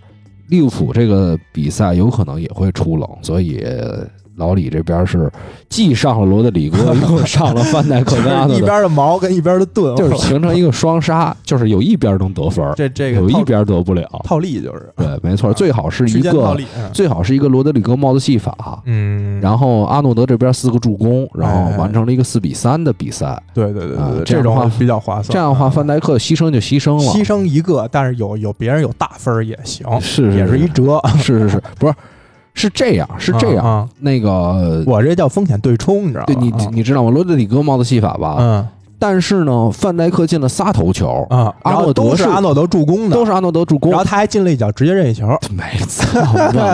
[0.54, 3.60] 利物浦这个比赛有可能也会出冷，所以
[4.36, 5.30] 老李这边是
[5.68, 14.08] 既上了罗德里戈， 又上了范戴克跟阿诺德，一边的矛跟一边的盾，就是形成一个双杀， 就是有一边能得分，这这个有一边得不了。
[14.24, 16.56] 套利就是对，没错，最好是一个
[16.92, 18.82] 最好是一个罗德里戈帽子戏法。
[18.86, 23.40] 嗯，然后阿诺德这边四个助攻，然后哎完成了一个四比三的比赛。
[23.52, 25.26] 对对对啊对对，这这样的话种比较划算。
[25.32, 31.00] 这样的话，嗯范戴克牺牲就牺牲了，牺牲一个，但是有有别人有大分也行，是是也是一折。
[31.18, 31.94] 是是是，不是
[32.54, 33.88] 是这样，是这样。
[34.00, 36.26] 那个，我这叫风险对冲，你知道吗？
[36.26, 37.10] 对你啊你知道吗？
[37.10, 38.36] 罗德里戈帽子戏法吧？
[38.38, 46.06] 嗯但是呢，范戴克进了仨头球，啊，然后阿诺德是都是阿诺德助攻的，都是阿诺德助攻然，后他还进了一脚直接任意球， 没错。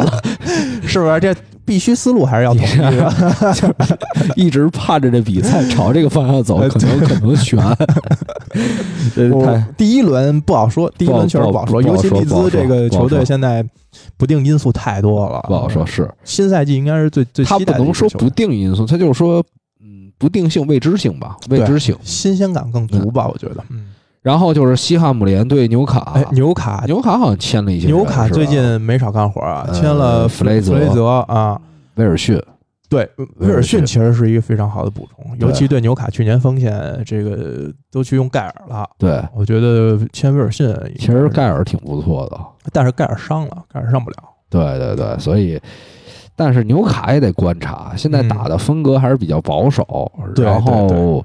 [0.86, 1.18] 是不是？
[1.18, 1.34] 这
[1.70, 3.96] 必须思路还是要统一的。
[4.34, 7.56] 一直盼着这比赛朝这个方向走，可能可能悬。
[9.78, 13.64] 第一轮不好说，第一轮确实不好说，尤其利兹这个球队现在
[14.16, 15.86] 不定因素太多了，不好说。
[15.86, 19.40] 是新赛季应该是最最他不能说不定因素，他就是说
[19.80, 21.96] 嗯不定性、未知性吧，未知性。
[22.02, 23.62] 新鲜感更足吧，我觉得。
[23.70, 23.89] 嗯，
[24.22, 26.84] 然后就是西汉姆联对纽卡，哎，纽卡。
[26.86, 30.72] 纽卡好像签了一些纽卡最近没少干活啊，呃签了弗雷泽。
[30.72, 31.60] 弗雷泽啊。
[31.96, 32.40] 威尔逊，
[32.88, 33.06] 对，
[33.38, 33.84] 威尔逊。
[33.84, 42.40] 其实是一个非常好的补充，尤其对纽卡去年锋线这个都去用盖尔了，对，我觉得签威尔逊其实盖尔挺不错的。
[42.72, 44.16] 但是盖尔伤了，盖尔上不了。
[44.48, 45.60] 对对对，所以，
[46.34, 50.10] 但是纽卡也得观察，现在打的风格还是比较保守。
[50.18, 51.24] 嗯对然对后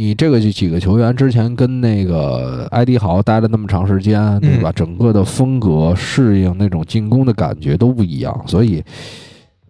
[0.00, 4.70] 你这个几个球员之前跟那个埃迪豪待了那么长时间，对嗯吧？
[4.70, 8.80] 整个的风格适应那种进攻的感觉都不一样，所以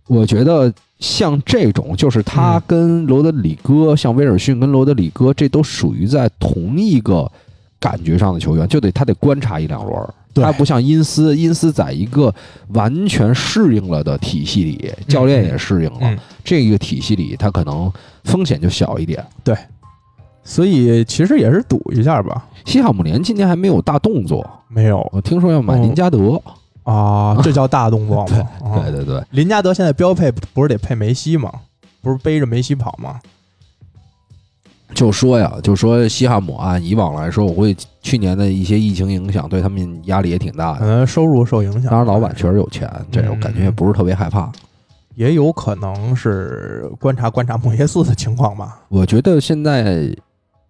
[0.06, 7.26] 我觉得像这种，就是他嗯跟罗德里戈，像威尔逊跟罗德里戈，这都属于在同一个
[7.80, 10.12] 感觉上的球员，就得他得观察一两轮儿。
[10.34, 12.32] 他不像因斯，因斯在一个
[12.74, 17.90] 完全适应了的体系里，教练也适应了，嗯，这个体系里他可能
[18.24, 19.24] 风险就小一点。
[20.48, 22.46] 所以其实也是赌一下吧。
[22.64, 26.40] 西汉姆联今年还没有大动作，没有我听说要买林加德。
[26.84, 28.48] 啊，这叫大动作吗？
[28.64, 31.52] 啊对对对，林加德现在标配不是得配梅西吗？
[32.00, 33.20] 不是背着梅西跑吗？
[34.94, 40.96] 就说呀，就说西汉姆按以往来说，我估计去年的一些疫情影响对他们压力也挺大的可的。
[40.96, 41.90] 能收入受影响。
[41.90, 44.50] 当然，老板确实有钱，这我感觉也不是特别害怕。
[45.14, 48.80] 也有可能是观察观察莫耶斯的情况吧。
[48.88, 50.08] 我觉得现在，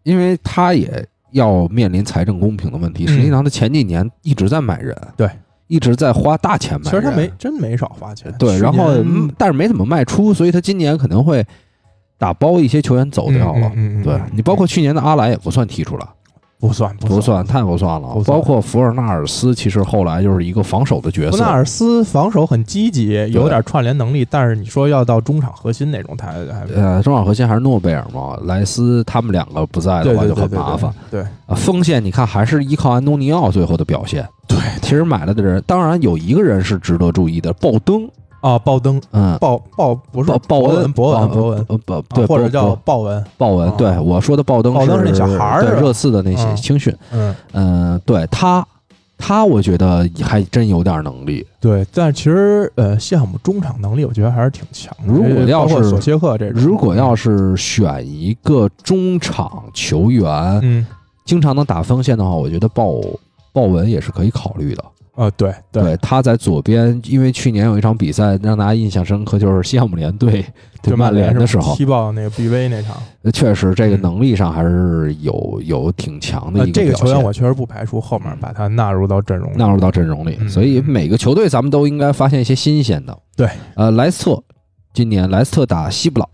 [0.02, 5.30] 因为他也要面临财政公平的问题，嗯实际上他前几年一直在买人，对，
[5.66, 6.92] 一直在花大钱买人。
[6.92, 8.32] 其实他没真没少花钱。
[8.38, 11.44] 对，然后嗯但是没怎么卖出，所以他今年可能会
[12.16, 13.70] 打包一些球员走掉了。
[14.02, 16.06] 对你，包括去年的阿莱也不算踢出来，
[16.61, 18.12] 不算不算，太不算了。
[18.14, 21.37] 算包括福尔纳尔斯，其实后来就是一个防守的角色。
[21.37, 30.92] 福纳尔斯防守很积极，有点串联能力，但是你说要到中场核心那种，他还还呃，中场核心还是诺贝尔嘛，莱斯他们两个不在的话就对对对对很麻烦。
[31.11, 31.21] 对。
[31.47, 34.27] 啊，锋线你看还是依靠安东尼奥最后的表现。
[34.49, 38.09] 对，其实买了的人，当然有一个人是值得注意的，鲍登。
[38.40, 43.74] 啊，鲍登，嗯，鲍鲍不是鲍鲍文，恩，博文，呃博文，呃不啊对，或者叫鲍鲍文，鲍文啊。
[43.77, 46.94] 对我说的鲍登，鲍登是那小孩儿热刺的那些嗯青训。
[47.11, 48.64] 嗯，嗯，对他，
[49.16, 51.44] 他我觉得还真有点能力。
[51.61, 55.12] 对，但其实呃，西汉姆中场能力我觉得还是挺强的。
[55.12, 60.87] 如果要是索切克这种，如果要是选一个中场球员，嗯
[61.24, 62.94] 经常能打锋线的话，我觉得鲍
[63.53, 64.85] 鲍文也是可以考虑的。
[65.18, 70.44] 啊，对对，他在左边，因为去年有一场比赛让大家印象深刻，就是西汉姆联对
[70.81, 72.96] 对曼联的时候，踢爆那个 BV 那场，
[73.33, 76.96] 确实这个能力上还是有有挺强的呃这个一个。
[76.96, 83.18] 球员我确实不排除后面把他纳入到阵容里，纳入到阵容里，嗯所以每个球队咱们都应该发现一些新鲜的。
[83.35, 84.40] 对，呃，莱斯特
[84.94, 86.28] 今年莱斯特打西布朗，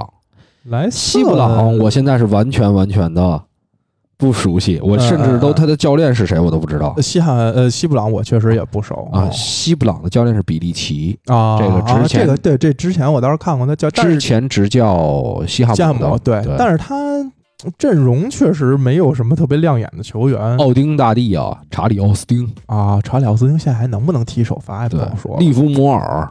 [0.64, 3.42] 莱斯西布朗我现在是完全完全的
[4.16, 9.28] 不熟悉，我甚至都他的教练是谁我都不知道西汉呃西布朗我确实也不熟啊。
[9.30, 16.94] 西布朗的教练是比利奇，啊，这个之啊前这个对这之前我倒是看过他教，之前执教西汉姆的，对，但是他
[17.78, 23.00] 阵容确实没有什么特别亮眼的球员奥丁大帝啊，查理奥斯汀，啊。
[23.02, 25.38] 查理奥斯汀现在还能不能踢首发也不对好说，。
[25.38, 26.28] 利弗摩尔，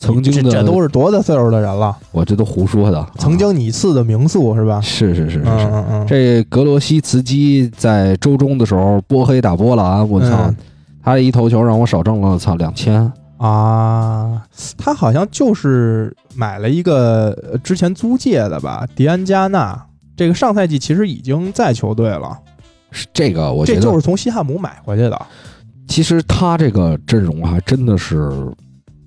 [0.00, 1.94] 曾经的这这都是多大岁数的人了？
[2.10, 4.80] 我这都胡说的，曾经你赐的名宿是吧啊？
[4.80, 5.44] 是是是是是。
[5.44, 10.56] 嗯嗯嗯，这格罗西茨基在周中的时候波黑打波兰，我操，嗯
[11.02, 13.10] 他一头球让我少挣了操两千。
[13.36, 14.42] 啊，
[14.76, 19.86] 他好像就是买了一个呃之前租借的吧，迪安加纳。
[20.16, 22.36] 这个上赛季其实已经在球队了，
[22.90, 25.18] 是这个我觉得，这就是从西汉姆买回去的。
[25.88, 28.30] 其实他这个阵容还真的是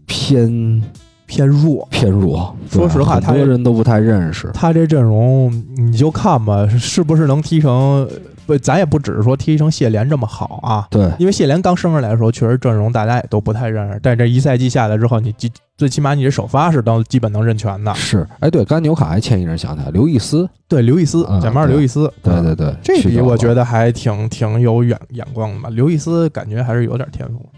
[0.05, 0.81] 偏
[1.25, 2.55] 偏弱，偏弱。
[2.69, 4.49] 说实话对很多人都不太认识。
[4.53, 8.07] 他这阵容你就看吧，是不是能踢成？
[8.45, 13.97] 不，咱也不只是说踢成谢怜这么好啊，对，因为谢联刚升上来的时候，确实阵容大家也都不太认识。
[14.03, 17.95] 但这一赛季下来之后，你最最起码你这首发是都基本能认全的。
[17.95, 25.69] 是，哎，对，刚才纽卡还欠一人想起来，刘易斯，对，刘易斯嗯，简马尔刘易斯，嗯对对对，这笔我觉得还挺挺有眼眼光的吧。
[25.69, 27.49] 刘易斯感觉还是有点天赋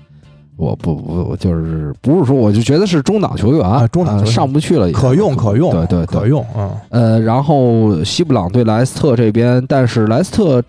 [0.58, 10.63] 我不不我就是不是说我就觉得是中档球员，啊中档呃上不去了，可用可用，对对对可用，嗯，呃，然后西布朗对莱斯特这边，但是莱斯特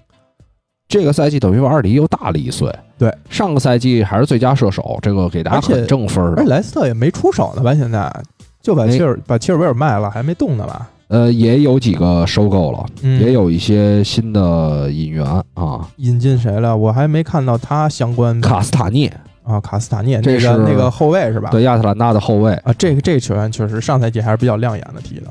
[0.88, 2.72] 这个赛季等于瓦尔迪又大了一岁。
[2.98, 6.42] 对，上个赛季还是最佳射手，这个给大家很正分儿的。
[6.42, 7.74] 而莱斯特也没出手呢吧？
[7.74, 8.10] 现在
[8.62, 10.88] 就把切尔把切尔维尔卖了，还没动呢吧？
[11.08, 16.76] 呃，也有几个收购了，嗯也有一些新的引援啊，引进谁了？
[16.76, 19.12] 我还没看到他相关的卡斯塔涅，
[19.46, 21.50] 啊，卡斯塔涅这个那个后卫是吧？
[21.50, 25.26] 对亚特兰大的后卫，啊，这个这个球员确实上赛季还是比较亮眼的踢的。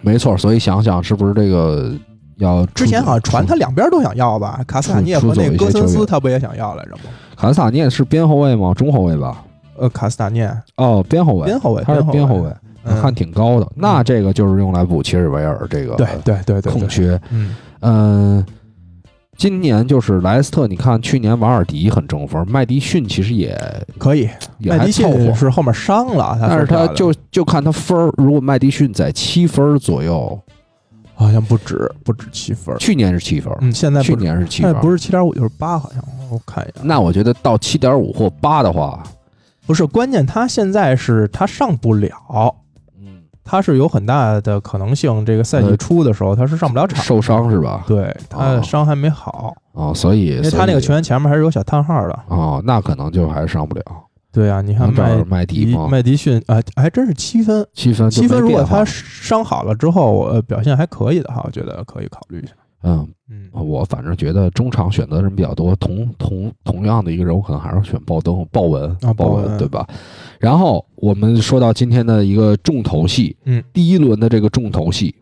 [0.00, 0.36] 没错。
[0.36, 1.92] 所以想想是不是这个
[2.38, 4.60] 要之前好像传他两边都想要吧？
[4.66, 7.02] 卡斯塔涅和那个戈森斯他不也想要来着吗？
[7.36, 8.72] 卡斯塔涅是边后卫吗？
[8.72, 9.44] 中后卫吧？
[9.78, 12.50] 呃，卡斯塔涅哦，边后卫，边后卫，他是边后卫，
[12.84, 13.70] 嗯看挺高的。
[13.74, 17.20] 那这个就是用来补切尔维尔这个对对对对对空缺。
[17.30, 18.46] 嗯，嗯，
[19.36, 23.56] 今年就是莱斯特，你看去年瓦尔迪很争分，麦迪逊其实也
[23.98, 24.28] 可以。
[24.58, 25.18] 也麦迪还凑合。
[25.18, 30.40] 逊，是后面伤了，但是他就就看他分儿，如果麦迪逊在七分左右，
[31.14, 36.82] 好像不止不止七分，去年是七分，嗯，现在去不年是七分不是七点五就是八，好像我看一下。
[36.82, 39.02] 那我觉得到七点五或八的话，
[39.66, 42.52] 不是关键，他现在是他上不了，嗯，
[43.46, 47.84] 他是有很大的可能性，这个赛季呃初的时候他是上不了场，受伤是吧？
[47.86, 52.18] 对他的伤还没好，哦，所以因为他那个球员员前面还是有小叹号的。
[52.28, 53.82] 哦，那可能就还是上不了。
[54.32, 55.88] 对啊，你看麦麦迪吗？
[55.90, 58.38] 麦迪逊啊，还真是七分，七分七分。
[58.38, 62.52] 如果他伤好了之后，呃，表现还可以的话，我觉得可以考虑一下。
[62.82, 69.86] 嗯，嗯，我反正觉得中场选择人比较多，同同同样的一个人，我可能还是选鲍登、鲍文啊鲍鲍文对吧？
[70.38, 75.14] 然后我们说到今天的一个重头戏，嗯，第一轮的这个重头戏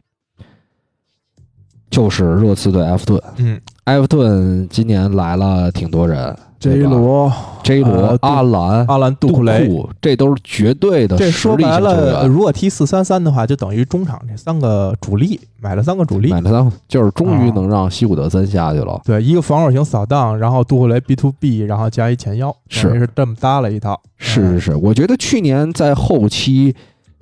[1.90, 3.22] 就是热刺对埃弗顿。
[3.36, 6.34] 嗯埃弗顿今年来了挺多人
[6.70, 12.26] ，J 罗、J 罗、阿兰、阿兰、杜库库雷，这都是绝对的这说白了。
[12.26, 16.30] 如果踢四三三的话，就等于中场这三个主力买了三个主力。
[16.30, 17.52] 买，了三，就是终于啊。
[17.54, 19.00] 能让西古德森下去了。
[19.04, 22.98] 对，一个防守型扫荡，然后杜库雷 B to B，然后加一前腰，是。
[22.98, 24.00] 是这么搭了一套。
[24.16, 26.74] 是是是，我觉得去年在后期，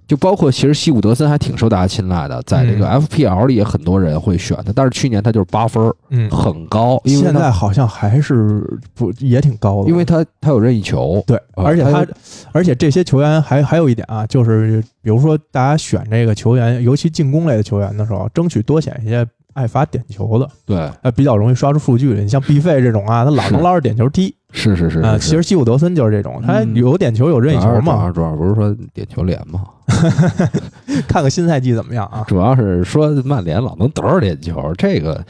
[0.06, 3.00] 就包括其实西古德森还挺受大家青睐的，在这个嗯。
[3.00, 8.62] FPL 里也很多人会选他，但是去年他就是八分儿，嗯，很高，因为现在好像还是
[8.94, 12.06] 不也挺高的，因为他他有任意球，对，啊而且他他，
[12.52, 22.20] 而且这些球员还还有一点啊，就是比如说大家选这个球员，尤其进攻类的球员的时候，争取多选一些爱罚点球的，对，呃，比较容易刷出数据的。
[22.20, 25.18] 你像毕费这种啊，他老能捞着点球踢是是是啊。
[25.18, 27.94] 是其实西伍德森就是这种，他嗯有点球有任意球嘛。
[27.94, 29.64] 主要主要不是说点球连嘛，
[31.08, 32.24] 看看新赛季怎么样啊？
[32.28, 35.24] 主要是说曼联老能得着点球，这个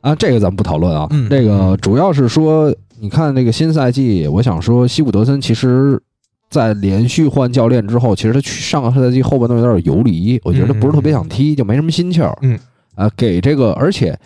[0.00, 1.06] 啊，这个咱们不讨论啊。
[1.10, 6.00] 嗯这个嗯主要是说，你看这个新赛季，我想说，西古德森其实。
[6.50, 12.36] 在连续换教练之后，其实他去上个赛季后半段有点游离，我觉得不是特别想踢，就没什么心气儿。
[12.42, 12.58] 嗯，
[12.96, 14.18] 啊，给这个，而且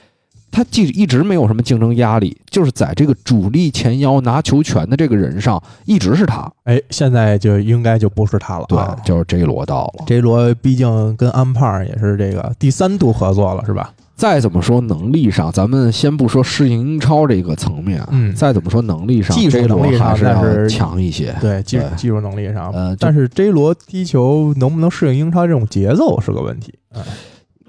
[0.54, 6.48] 他既一直没有什么竞争压力，就是在这个主力前腰拿球权的这个人上，一直是他。
[6.62, 10.04] 哎，现在就应该就不是他了对啊。，就是 J 罗到了。
[10.06, 13.92] J 罗毕竟跟安帕尔也是这个第三度合作了，是吧？
[14.14, 21.34] 再怎么说能力上，咱们先不说适应英超这个层面，嗯再怎么说能力上，技术能力上还是要强一些。
[21.40, 26.72] 对，技术技术能力上，呃，但是是 J 罗踢球能不能适应英超这种节奏是个问题。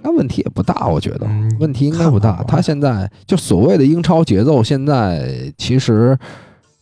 [0.06, 2.44] 那问题也不大，我觉得、嗯问题应该不大。
[2.48, 6.16] 他现在就所谓的英超节奏，现在其实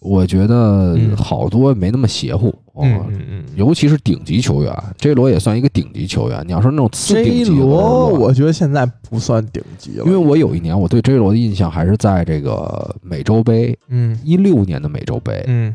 [0.02, 2.54] 我觉得嗯好多没那么邪乎。
[2.76, 3.44] 嗯哦嗯嗯。
[3.56, 6.44] 尤其是顶级球员，J 罗也算一个顶级球员。
[6.46, 15.74] 你要说那种次顶级的罗，我觉得现在不算顶级了，因为我有一年我对 J 罗的印象还是在这个美洲杯，嗯一六年的美洲杯，嗯，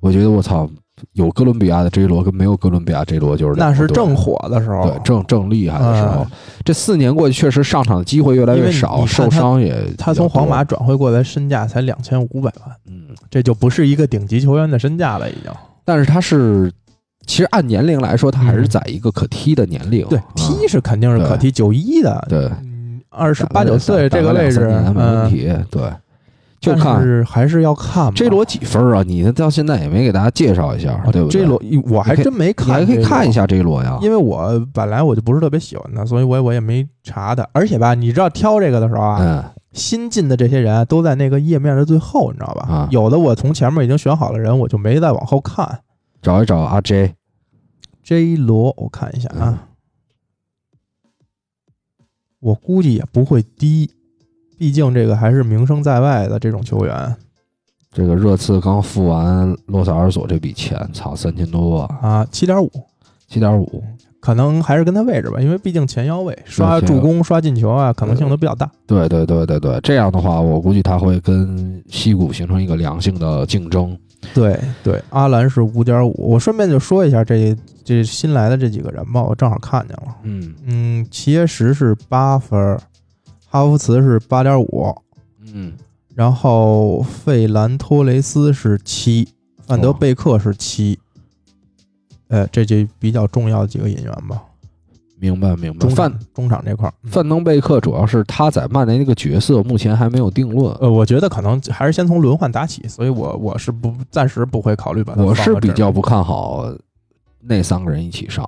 [0.00, 0.70] 我觉得我操，
[1.12, 6.30] 有哥伦比亚的 J 罗跟没有哥伦比亚 J 罗就是那是正火的时候，对正正厉害的时候嗯。
[6.64, 15.52] 这四年过去，确实上场的机会越来越少，受伤也他从皇马转会过来，身价才两千五百万，嗯，这就不是一个顶级球员的身价了，已经。
[15.84, 16.72] 但是他是
[17.26, 20.06] 其实按年龄来说，他还是在一个可踢的年龄。
[20.08, 25.54] 对，啊踢是肯定是可踢，九一的，对，嗯，二十八九岁这个位置打个两三年没问嗯，题。
[25.70, 25.82] 对，
[26.66, 29.02] 就但看是还是要看吧 J 罗几分啊？
[29.02, 33.98] 你到现在也没给大家介绍一下，啊对不对 J 罗，我还真没你看，还可以看一，下 J 罗呀。
[34.02, 37.48] 因为我本来我就不是特别喜欢他，所以我也我也没查他。
[37.52, 42.66] 而且吧，你知道挑这个的时候啊，嗯，新进的这些人啊都在那个页面的最后，你知道吧？
[42.68, 45.80] 啊有的我从前面已经选好了人，我就没再往后看。
[46.20, 49.68] 找一找阿 J，J 罗，我看一下嗯啊，
[52.40, 53.90] 我估计也不会低，
[54.58, 57.16] 毕竟这个还是名声在外的这种球员
[57.92, 62.70] 这个热刺刚付完洛萨尔索这笔钱，操，三千多万，啊，七点五，
[63.26, 63.82] 七点五。
[64.20, 68.68] 可能还是跟他位置吧，因为毕竟前腰位刷助攻、刷进球啊，可能性都比较大。
[68.84, 73.96] 对对对对对，这样的话，我估计他会跟西谷形成一个良性的竞争。
[74.34, 76.12] 对对，阿兰是五点五。
[76.18, 80.16] 我顺便就说一下这这新来的这几个人吧，我正好看见了。
[80.24, 82.80] 嗯嗯，齐耶什是八分儿，
[83.56, 84.94] 哈弗茨是八点五，
[85.52, 85.72] 嗯，
[86.14, 89.28] 然后费兰托雷斯是七，
[89.66, 90.98] 范德贝克是七。
[92.28, 94.42] 呃，这就比较重要的几个引援吧。
[95.18, 95.88] 明白明白。
[95.88, 100.74] 中中场这块儿，嗯范登贝克主要是他在曼联那个角色目前还没有定论。
[100.80, 106.66] 呃，我觉得可能还是先从轮换打起，所以我我是不暂时不会考虑把他我是比较不看好
[107.40, 108.46] 那三个人一起上。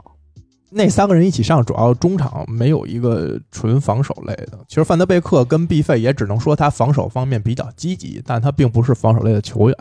[0.70, 4.58] 那三个人一起上，主要中场没有一个纯防守类的。
[4.68, 9.76] 其实范德贝克跟毕费也只能说他防守方面比较积极，但他并不是防守类的球员。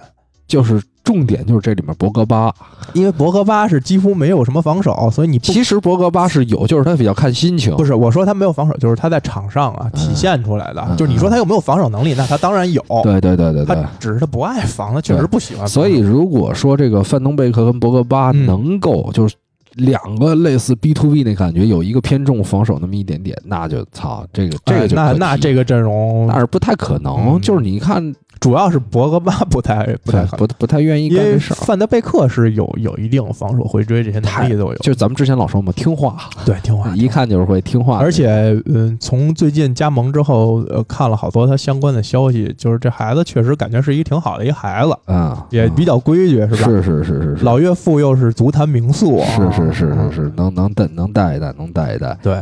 [0.47, 2.55] 就是重点就是这里面博格巴，
[2.93, 7.75] 因为博格巴是几乎没有什么防守，所以你其实博格巴是有，就是他比较看心情。
[7.75, 10.81] 不是我说他没有防守，就是他在场上啊体现出来的。
[10.87, 12.81] 嗯就是你说他有没有防守能力，那他当然有。
[13.03, 13.89] 对对对对对他。
[13.99, 15.67] 只是他不爱防，他确实不喜欢防。
[15.67, 19.35] 所以如果说这个范东贝克跟博格巴嗯能够就是
[19.77, 27.13] 两个类似 B to B 那感觉，有一个偏重防守那么一点点，那就操这个这哎个就那那这个阵容但是不太可能。
[27.15, 31.57] 嗯就是你看，主要是博格巴不太不太，不不太愿意干这事儿。
[31.57, 36.93] 范德贝克是有有一定防守回追这些能力都有，就咱们之前老说嘛，听话，对听话。
[36.95, 37.97] 一看就是会听话。
[37.97, 38.27] 而且，
[38.65, 46.57] 嗯，从最近加盟之后，呃，看了好多他相关的消息，就是这孩子确实感觉是一个挺好的一孩子，啊，也比较规矩，是吧？
[46.57, 52.17] 是是是是是，老岳父又是足坛名宿，是是是啊是是，能能带能带一带，能带一带。
[52.21, 52.41] 对。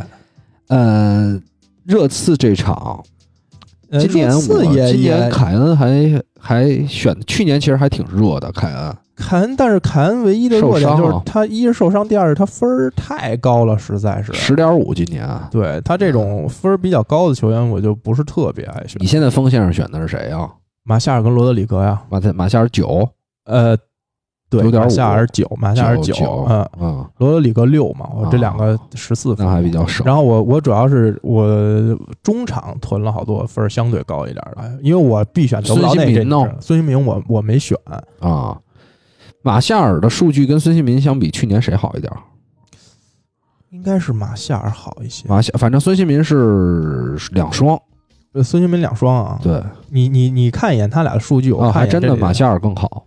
[0.68, 1.40] 呃，
[1.84, 3.04] 热刺这场，呃
[3.90, 14.32] 今年我今年凯恩还还选，去年其实还挺弱的，凯恩凯恩，但是凯恩唯一的弱点就是他一是受伤，第二是他分儿太高了，实在是。
[14.34, 15.24] 十点五今年。
[15.24, 19.06] 啊对他这种分儿比较高的球员，我就不是特别爱选你。
[19.06, 20.50] 现在锋线上选的是谁啊？
[20.84, 23.08] 马夏尔跟罗德里格呀，马特马夏尔九
[23.46, 23.76] 呃，
[24.48, 30.04] 对，9.5马夏尔九，马夏尔九九，嗯，嗯，罗德里格六嘛，我这啊两个十四分那还比较少。
[30.04, 31.44] 然后我我主要是我
[32.22, 36.30] 中场囤了好多分儿相对高一点的，因为我必选得孙兴民
[36.60, 37.76] 孙兴民我我没选，
[38.20, 38.56] 啊，
[39.42, 42.12] 马夏尔的数据跟孙兴民相比，去年谁好一点？
[43.70, 45.28] 应该是马夏尔好一些。
[45.28, 47.76] 马夏，反正孙兴民是两双，
[48.32, 53.05] 呃孙兴民两双啊，对你你你看一眼他俩的数据，我啊，还看真的马夏尔更好，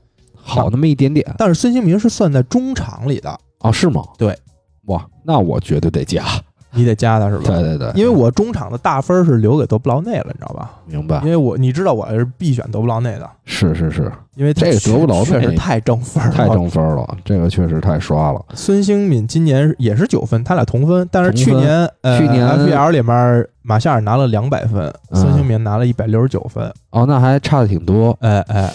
[0.49, 3.29] 好那么一点点但是孙兴民是算在中场里的，
[3.59, 4.03] 啊，是吗？
[4.17, 4.37] 对，
[4.85, 6.23] 哇，那我绝对得加。
[6.71, 7.45] 你得加他是吧？
[7.45, 10.69] 对对对，因为我中场的大分是留给德布劳内了，你知道吧？
[10.85, 18.39] 明白因，为我你知道我是必选德布劳内的，是是是，因为这个德布劳内确实太挣分太争分了，这个确实太刷了。
[18.53, 26.71] 孙兴敏今年也是九分，他俩同分，但是去年呃去年 FBL 里面马夏尔拿了两百分，嗯孙兴敏拿了一百六十九分。
[26.91, 28.15] 哦，那还差的挺多。
[28.21, 28.71] 哎哎，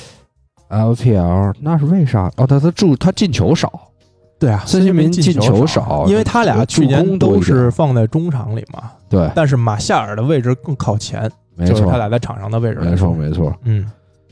[0.74, 2.30] LPL 那是为啥？
[2.36, 3.90] 哦，他他助他进球少，
[4.38, 13.54] 对啊，孙兴民进进球球少因为他俩去助年都是放在中场里嘛，对，但是马夏尔的位置更靠前，没错就是他，俩在场上的位置没错，没错。
[13.62, 13.88] 嗯，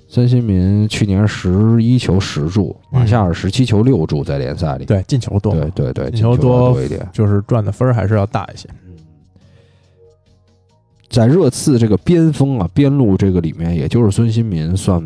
[0.08, 4.84] 孙兴民去年十一球十助，马夏尔十七球六助，在联赛里。
[4.84, 7.08] 对，进球多，对对对，进球多一点。
[7.12, 8.68] 就是赚的分儿还是要大一些。
[8.84, 8.92] 嗯，
[11.08, 15.00] 在热刺这个边锋啊边路这个里面，也就是孙兴民算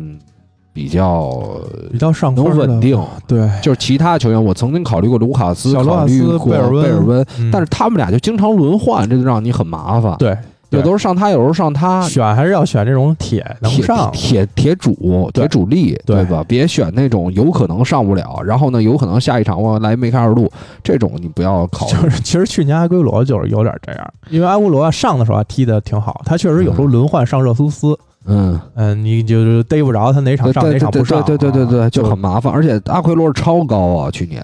[0.77, 1.59] 比较
[1.91, 3.03] 比较上分能稳定。
[3.25, 10.37] 对，就是其他球员，我曾经考虑过卢卡斯，考虑过贝尔温贝尔温，嗯但是他们俩就经常轮换，这就让你很麻烦。，对，
[10.69, 13.87] 对有时候上他，有时候上他，选还是要选这种铁能铁。
[14.13, 16.45] 铁铁主铁主力，对吧？
[16.47, 20.47] 别选那种有可能上不了，然后呢，有可能下一场我来梅开二度，
[20.83, 21.93] 这种你不要考虑。
[22.03, 27.97] 就是其实去年埃圭罗就是有点这样，因为埃圭罗啊上的时候还踢的挺好，他确实有时候轮换上热苏斯，
[28.27, 32.53] 嗯，嗯，你就是逮不着他哪场上哪场不上啊，对对对对对，就就很麻烦。
[32.53, 34.43] 而且阿奎罗是超高啊，去年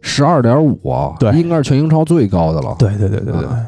[0.00, 0.80] 十二点五，
[1.18, 2.74] 对应该是全英超最高的了。
[2.78, 3.44] 对对对对对。
[3.44, 3.66] 啊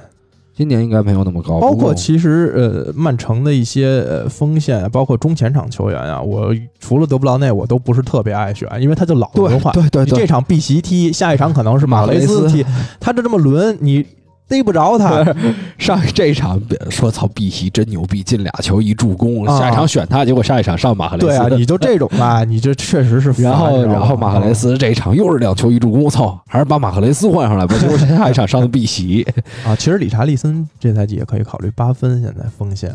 [0.57, 6.51] 今年应该没有那么高，包括其实呃，曼城的一些呃锋线，包括中前场球员啊，我
[6.81, 9.71] 除了德布劳内，我都不是特别爱选，因为他就老对轮换。
[9.75, 12.65] 对对对这，场碧玺踢，下一场可能是马雷斯踢，
[12.99, 14.03] 他就这么轮，你
[14.49, 15.25] 逮不着他。
[15.79, 21.27] 上这一场说操，碧玺真牛逼，进俩球一助攻，啊下一场选他，结果下一场上马赫雷斯。
[21.27, 23.31] 对啊，你就这种吧，你这确实是。
[23.43, 29.27] 然后然后马赫雷斯这一场又是两球一助攻，我操，还是把马赫雷斯换上来吧，结果下一场上的碧玺。
[29.67, 32.95] 啊，其实理查利森这赛季也可以考虑八分，现在锋线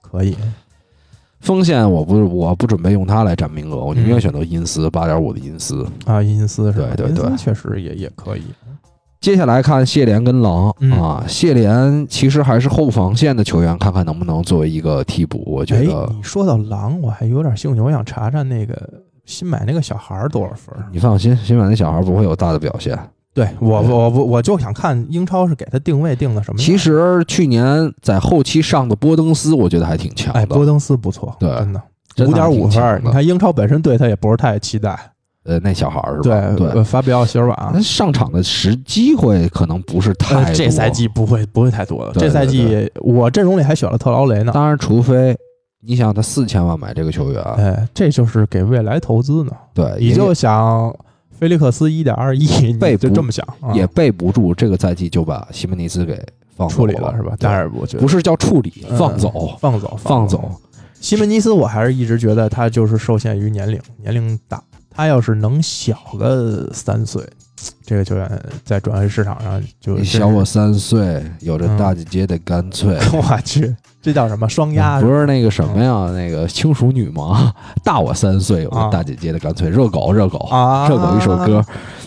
[0.00, 0.36] 可以。
[1.40, 5.86] 锋线我不我不准备用他来占名额，我宁愿嗯选择因斯八点五的因斯。
[6.04, 6.88] 啊，因斯是吧？
[6.96, 8.42] 对对对确实也也可以。
[9.20, 15.42] 接下来看谢联跟狼、嗯啊，谢联其实还是后防线的球员，看看能不能作为一个替补。
[15.46, 18.76] 我觉哎，得你说到狼，我还有点兴趣，我想查查那个
[19.24, 20.86] 新买那个小孩儿多少分儿？
[20.92, 22.96] 你放心，新买那小孩不会有大的表现。
[23.34, 26.66] 对我我我我就想看英超是给他定位定的什么样。
[26.66, 30.40] 其实去年在后期上的波登斯，我觉得还挺强的。
[30.40, 31.82] 哎，波登斯不错，对真的
[32.26, 34.98] 五点五分你看英超本身对他也不是太期待，
[35.48, 36.54] 呃，那小孩儿是吧？
[36.56, 37.80] 对对法比奥席尔瓦那。
[37.80, 40.44] 上场的时机会可能不是太多。
[40.44, 42.12] 呃，这赛季不会不会太多了。
[42.12, 44.52] 这赛季我阵容里还选了特劳雷呢。
[44.52, 45.34] 当然，除非
[45.80, 49.52] 你想他四千万买这个球员，哎，这就是给未来投资呢。
[49.72, 50.94] 对，也你就想
[51.30, 56.22] 菲利克斯一点二亿， 你备不就这么想，啊也备不住这个赛季就把西门尼斯给
[56.54, 57.30] 放走处理了是吧？
[57.30, 60.50] 对但是我觉得不是叫处理，嗯放走，放走放走。。
[61.00, 64.60] 西门尼斯，我还是一直觉得他就是受限于年龄，年龄大。
[64.98, 67.22] 他要是能小个三岁，
[67.86, 72.98] 这个球员在转会市场上就你小我三岁，有着嗯大姐姐的干脆。
[73.14, 73.72] 我去，
[74.02, 75.00] 这叫什么双压？
[75.00, 77.54] 不是那个什么呀，那个轻熟女吗？
[77.84, 79.70] 大我三岁，有啊着大姐姐的干脆。
[79.70, 81.64] 热狗，热狗，啊，热狗一首歌。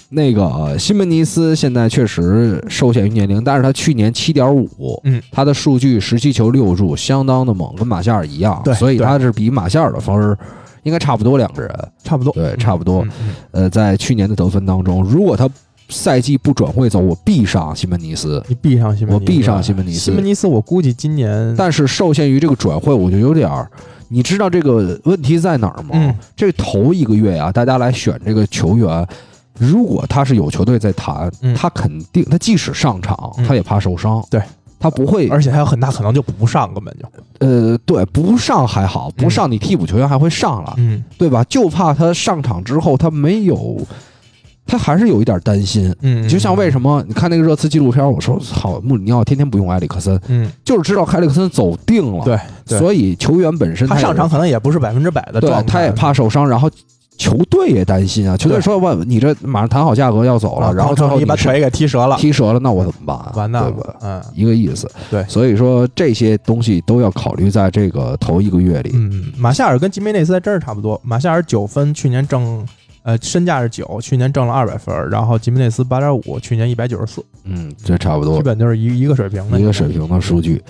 [0.09, 10.37] 那个呃西门尼斯现在确实受限于年龄，但是他去年七点五，嗯，他的数据十七球六助，相当的猛，跟马夏尔一样，所以他是比马夏尔的分儿
[10.83, 11.69] 应该差不多两个人，
[12.03, 13.05] 差不多，对，差不多。
[13.51, 15.49] 呃，在去年的得分当中，如果他
[15.89, 18.41] 赛季不转会走，我必上西门尼斯。
[18.47, 19.99] 你必上西门尼斯，我必上西门尼斯。
[19.99, 23.69] 西门尼斯，我估计今年但是受限于这个转会，我就有点儿，
[24.07, 25.89] 你知道这个问题在哪儿吗？
[25.91, 26.15] 嗯。
[26.35, 29.05] 这头一个月呀、大家来选这个球员，
[29.59, 31.53] 如果他是有球队在谈，嗯。
[31.53, 33.45] 他肯定他即使上场，嗯。
[33.45, 34.41] 他也怕受伤，对
[34.81, 41.03] 他不会，而且还有很大可能就不上，根本就，呃，对，不上还好，不上你替补球员还会上了，嗯。
[41.17, 41.43] 对吧？
[41.43, 43.77] 就怕他上场之后他没有，
[44.65, 45.95] 他还是有一点担心。
[46.01, 52.79] 嗯，就像为，什么你看那个热刺纪录片，我说好，穆里尼奥天天不用埃里克森，嗯，就是知道埃里克森走定了，对，对。
[52.79, 55.91] 所以球员本身也他上场可能也不是百分之百的对状，态，他也。
[55.91, 56.67] 怕受伤，然后
[57.21, 58.35] 球队也担心啊。
[58.35, 63.31] 球队说：“问你这马上谈好价格要走了，啊然后最后你把腿给踢折了，踢折了，那我怎么办啊？
[63.35, 63.95] 完蛋了，？
[64.01, 64.89] 嗯一个意思。
[65.11, 68.89] 对所以说这些东西都要考虑在这个头一个月里。
[68.95, 72.65] 嗯，马夏尔跟吉梅内斯还真是差不多，马夏尔九分，去年挣。
[73.03, 80.61] 呃，身价是九，去年挣了二百分，然后吉梅内斯八点五，去年一百九十四，嗯，这差不多基本就是一一个水平的一个水平的数据。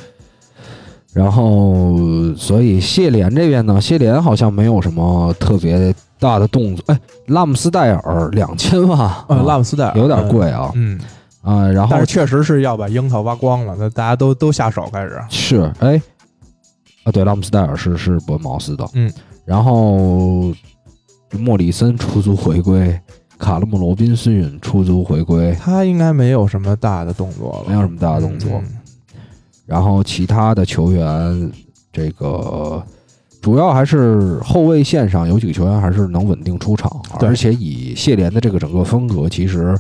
[1.12, 1.94] 然后，
[2.38, 6.86] 所以谢联这边呢，谢联好像没有什么特别大的动作。
[6.88, 10.98] 哎，拉姆斯戴尔两千万，呃，拉姆斯戴尔有点贵啊嗯，
[11.42, 11.68] 啊。
[11.68, 16.02] 然后但是确实是要把樱桃挖光了，那大家都都下手开始，是哎
[17.04, 19.12] 啊，对，拉姆斯戴尔是是伯恩茅斯的，嗯，
[19.44, 20.54] 然后
[21.38, 22.98] 莫里森出租回归，
[23.40, 28.52] 卡勒姆罗宾逊出租回归，他应该没有什么大的动作了，没有什么大的动作。
[28.54, 28.78] 嗯
[29.64, 31.52] 然后其他的球员，
[31.94, 32.84] 这个
[33.42, 36.90] 主要还是后卫线上有几个球员还是能稳定出场，
[37.20, 39.76] 而且以谢联的这个整个风格，其实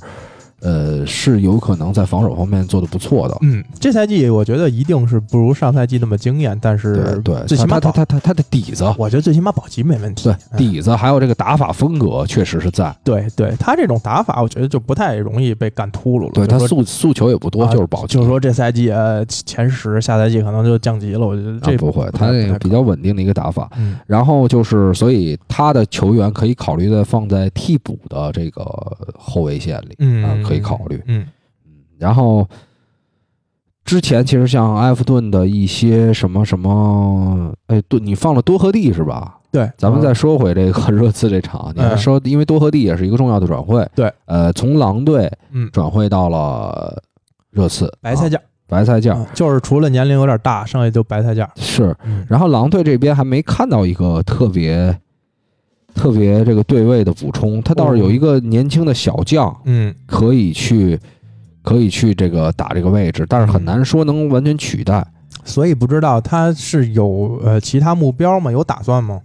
[0.61, 3.37] 呃是有可能在防守方面做的不错的。
[3.41, 10.25] 嗯，这赛季我觉得一定是不如上赛季那么惊艳，但是对，最起码他他他他他的底子，我觉得最起码保级没问题。
[10.25, 12.95] 对嗯底子还有这个打法风格确实是在。
[13.03, 16.31] 对对，他这种打法，我觉得就不太容易被干秃噜了。
[16.33, 18.13] 对他诉诉求也不多，啊就是保级。
[18.13, 21.25] 就是说这赛季呃前十，下赛季可能就降级了。
[21.25, 23.69] 我觉得这啊不会，他那个比较稳定的一个打法。
[23.77, 28.63] 嗯然后就是，所以他的球员可以考虑的放在替补的这个
[29.17, 31.01] 后卫线里，嗯、啊可以考虑。
[31.07, 31.25] 嗯。
[31.97, 32.47] 然后
[33.85, 39.37] 之前其实像埃弗顿的一些什么什么，哎，对你放了多赫蒂是吧？
[39.51, 45.69] 对，咱们嗯再说回这个热刺这场，你说，因为多赫蒂也是一个重要的转会，对，呃，从狼队嗯。
[45.73, 47.03] 转会到了
[47.49, 49.13] 热刺，啊白菜价，白菜价。
[49.13, 51.49] 嗯就是除了年龄有点大，剩下就白菜价。
[51.57, 51.93] 是。
[52.05, 52.25] 嗯。
[52.29, 54.97] 然后狼队这边还没看到一个特别
[55.93, 60.99] 特别这个对位的补充，他倒是有一个年轻的小将嗯可以去
[61.61, 65.05] 可以去这个打这个位置，但是很难说能完全取代。
[65.43, 68.51] 所以不知道他是有呃其他目标吗？
[68.51, 69.21] 有打算吗？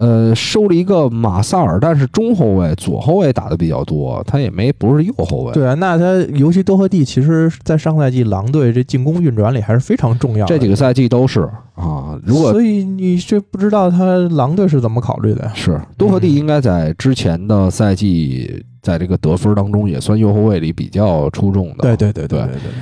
[0.00, 5.52] 呃，收了一个马萨尔，但是中后卫、左后卫打的比较多，他也没不是右后卫。
[5.52, 10.48] 对啊，那他尤其多赫蒂，其实在上赛季狼队这进攻运转里还是非常重要的。
[10.48, 11.42] 这几个赛季都是
[11.74, 12.18] 啊。
[12.24, 15.52] 如果所以你这不知道他狼队是怎么考虑的呀？
[15.54, 21.82] 是多赫蒂，应该在之前的赛季，在这个得分当中也算右后卫里比较出众的。
[21.82, 22.72] 对对对对对对，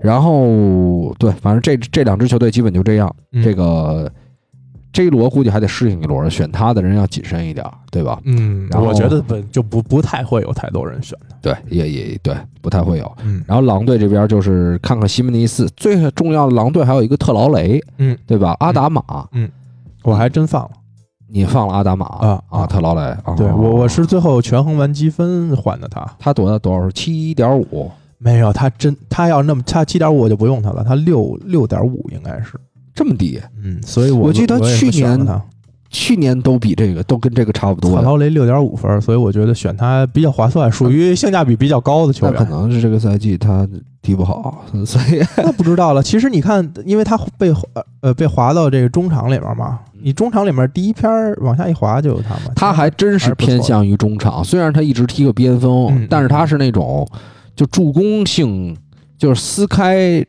[0.00, 3.14] 然后对，反正这这两支球队基本就这样。
[3.30, 4.10] 嗯这个
[4.94, 8.18] J 罗估计还得适应一轮，选他的人要谨慎一点，对吧？
[8.24, 11.36] 嗯，然后我觉得不就不不太会有太多人选的。
[11.42, 13.12] 对，也也对，不太会有。
[13.24, 18.56] 嗯然后狼队这边就是看看西门尼斯，最重要的狼队还有一个特劳雷，嗯，对吧？
[18.60, 19.02] 阿达玛，
[20.04, 20.70] 我还真放了。
[21.26, 26.88] 你放了阿达玛啊啊，特劳雷啊，对我我是最后权衡完积分换的他，他多多少？
[26.92, 32.52] 七点五，没有他真他要那么他七点五我就不用他了，他六六点五应该是，
[32.94, 33.40] 这么低？
[33.62, 35.26] 嗯，所以我我记得去年
[35.90, 38.02] 去年都比这个都跟这个差不多特呀。
[38.02, 42.44] 劳雷六点五分，所以我觉得选他比较划算，属于性价比比较高的球员可。
[42.46, 43.66] 能是这个赛季他
[44.02, 46.02] 踢不好， 所以 那不知道了。
[46.02, 52.52] 其实你看，因为他被呃呃被划到这个中场里面嘛，你中场里面第一篇儿往下一划就有他嘛。
[52.56, 54.42] 他还真是偏向于中场。
[54.42, 57.08] 虽然他一直踢个边锋，嗯但是他是那种
[57.54, 58.76] 就助攻性，
[59.16, 60.26] 就是撕开、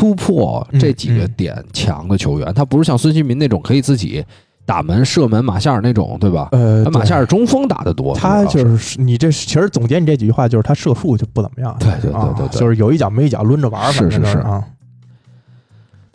[0.00, 2.54] 突破嗯这几个点强的球员。
[2.54, 4.24] 他不是像孙兴民那种可以自己
[4.64, 6.48] 打门、射门、马夏尔那种，对吧？
[6.52, 11.76] 呃，马夏尔中锋打的多，他就是你这其实总结你这几句话，就是他射术就不怎么样。
[11.78, 14.64] 对对对啊对对就是有一脚没一脚抡着玩儿，是是是啊。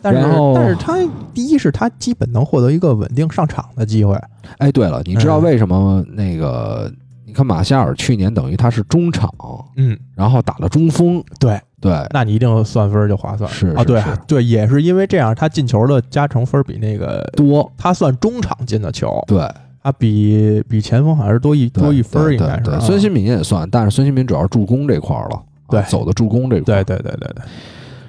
[0.02, 0.20] 但是
[0.54, 0.98] 但是他
[1.32, 4.20] 第一是他基本能获得一个稳定上场的机会，
[4.58, 6.92] 哎，对了，你知道嗯为什么那个？
[7.26, 9.28] 你看马夏尔去年等于他是中场，
[9.76, 13.50] 嗯，然后打了中锋，对，对，那你一定算分就划算。
[13.50, 13.82] 是啊。
[13.82, 19.44] 对对，也是因为这样，他进球的加成分比那个多，他算中场进的球，对，
[19.82, 26.96] 他比比前锋好像是多一多一分儿，应该是孙兴民也算，但是孙兴民主要是助攻这块儿了，啊对走的助攻这块对。
[26.96, 27.44] 对对对对，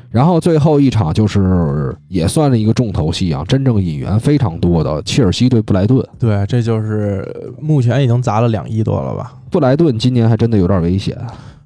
[0.10, 6.06] 然后最后一场就是也算是一个重头戏啊，真正引援非常多的切尔西对布莱顿。
[6.18, 9.34] 对，这就是目前已经砸了两亿多了吧？
[9.52, 11.18] 布莱顿今年还真的有点危险，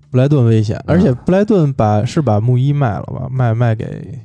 [0.10, 3.28] 布莱顿危险，嗯而且布莱顿把是把穆伊卖了吧？
[3.32, 4.20] 卖卖给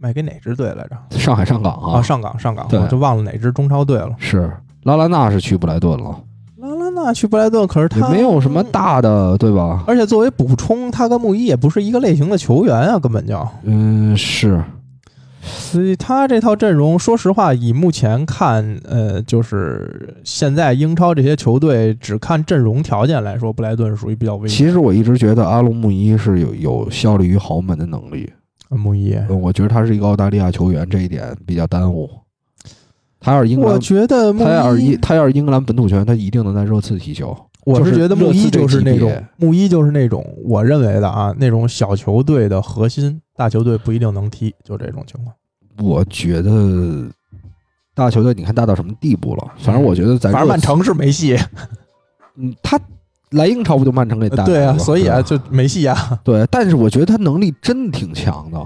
[0.00, 1.18] 卖给哪支队来着？
[1.18, 4.14] 上海上港啊，啊，上港上港，我就忘了哪支中超队了。
[4.18, 4.50] 是
[4.84, 6.18] 拉拉纳是去布莱顿了，
[6.94, 9.84] 纳去布莱顿，可是也他没有什么，大的，对吧？
[9.86, 13.48] 而且作为补充，他跟穆伊也不是一个类型的球员啊，根本就。
[13.64, 14.62] 嗯，是
[15.42, 24.56] 所以他这套阵容，说实话，以目前看，呃，就是现在英超这些球队只看阵容条件来说，布莱顿属于比较危险。
[24.56, 28.30] 其实我一直觉得阿隆穆伊是有有效力于豪门的能力，
[28.68, 32.08] 穆伊，嗯我觉得他是一个澳大利亚球员，这一点比较耽误。
[33.22, 37.34] 他要是英格兰我，觉得穆他要是他要是英格兰本土球员，他一定能在热刺踢球。
[37.64, 45.32] 我是觉得穆伊就是那种热刺这级别穆伊就是那种我认为的啊，那种小球队的核心，大球队不一定能踢，就这种情况。
[45.78, 47.06] 我觉得
[47.94, 49.52] 大球队，你看大到什么地步了？
[49.58, 51.38] 反正我觉得在反正曼，城是没戏，
[52.36, 52.78] 嗯，他
[53.30, 56.18] 来英超不就曼城给带来了对啊，所以啊，就没戏啊。
[56.24, 58.58] 对，但是我觉得他能力真挺强的，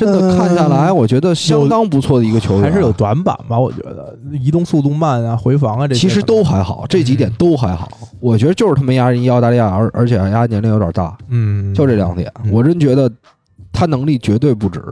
[0.00, 7.86] 真的嗯看下来，我觉得相当不错的一个球员，还是有短板吧，我觉得移动速度慢啊，回防啊这其实都还好，这几点都还好。
[8.18, 12.50] 我觉得就是他们压人一澳大利亚，而而且压年龄有点大，嗯，就这两点，嗯。
[12.50, 13.10] 我真觉得
[13.72, 14.82] 他能力绝对不止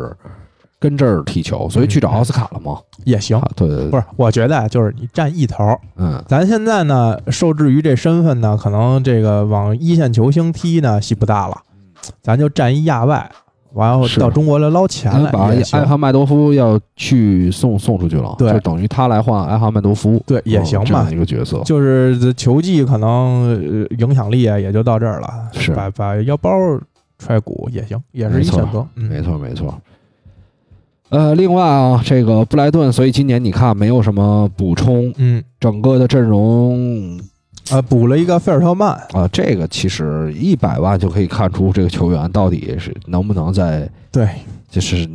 [0.78, 2.78] 跟这儿踢球，所以去找奥斯卡了吗。
[3.04, 3.38] 也行。
[3.38, 11.56] 啊，对对对，不是，我觉得啊，就是你占一头儿，嗯，咱现在呢，受制于这身份呢，可能这个往一线球星踢呢戏不大了，
[12.22, 13.30] 咱就占一亚外，
[13.78, 21.60] 完后到中国来捞钱来把也行埃哈迈多夫要去送送出去了，对就等于他来换艾哈迈多夫，对也行吧一个角色。
[21.64, 23.08] 就是这球技可能
[23.54, 25.28] 呃影响力啊，也就到这儿了。
[25.52, 26.50] 是把把腰包
[27.18, 28.84] 揣鼓也行，也是一选择。
[28.96, 29.72] 嗯，没错，没错。
[31.10, 37.18] 呃，另外啊，这个布莱顿，所以今年你看没有什么补充，嗯，整个的阵容
[37.70, 44.28] 呃，补了一个费尔特曼，啊，这个其实一百万就可以看出这个球员到底是能不能在，对
[44.70, 45.08] 就是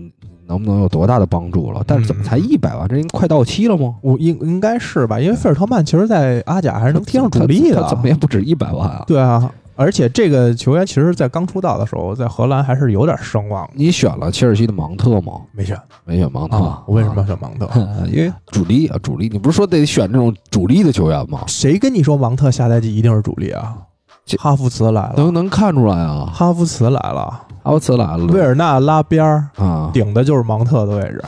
[0.45, 1.83] 能不能有多大的帮助了。
[1.87, 2.87] 但是怎么才一百万？
[2.87, 3.95] 这应该快到期了吗？
[4.01, 5.19] 我应应该是吧？
[5.19, 7.81] 因为费尔特曼其实，在阿甲还是能踢上主力的。
[7.81, 9.03] 他怎么也不止一百万啊！
[9.07, 13.69] 对啊，而且这个球员其实，在刚出道的时候，在荷兰还是有点声望。
[13.73, 15.33] 你选了切尔西的芒特吗？
[15.51, 16.83] 没选没选芒特，啊？
[16.85, 17.65] 我为什么要选芒特？
[17.65, 18.03] 啊？
[18.07, 21.43] 因为主力啊，主力，你不是说得选这种主力的球员吗？
[21.47, 23.75] 谁跟你说芒特下赛季一定是主力啊？
[24.37, 31.21] 哈弗茨来了，能能看出来啊，哈弗茨来了，哈弗茨来了，维尔纳拉边儿，啊，顶的就是芒特的位置。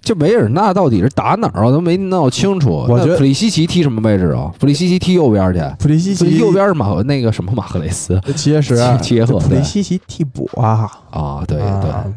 [0.00, 1.70] 这维尔纳到底是打哪儿啊？
[1.70, 2.70] 都没闹清楚。
[2.88, 4.52] 我觉得那弗里西奇踢什么位置啊？
[4.58, 10.90] 普利西奇踢右边去，普利西奇右边是马那个什么马赫雷斯 切实切切赫普利西奇替补啊。
[11.10, 11.44] 啊？
[11.46, 12.12] 对啊对，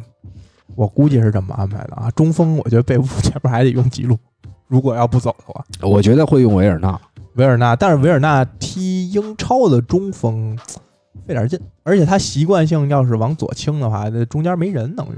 [0.76, 2.10] 我估计是这么安排的啊。
[2.12, 4.18] 中锋，我觉得贝布前面还得用吉鲁，
[4.68, 7.00] 如果要不走的话，我觉得会用维尔纳。
[7.36, 7.76] 维尔纳。
[7.76, 10.58] 但是维尔纳踢英超的中锋
[11.28, 15.18] 费点劲，而且他习惯性要是往左倾的话，那中间没人等于。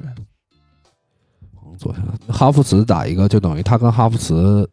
[1.77, 4.67] 左下来哈弗茨打一个，就等于他跟哈弗茨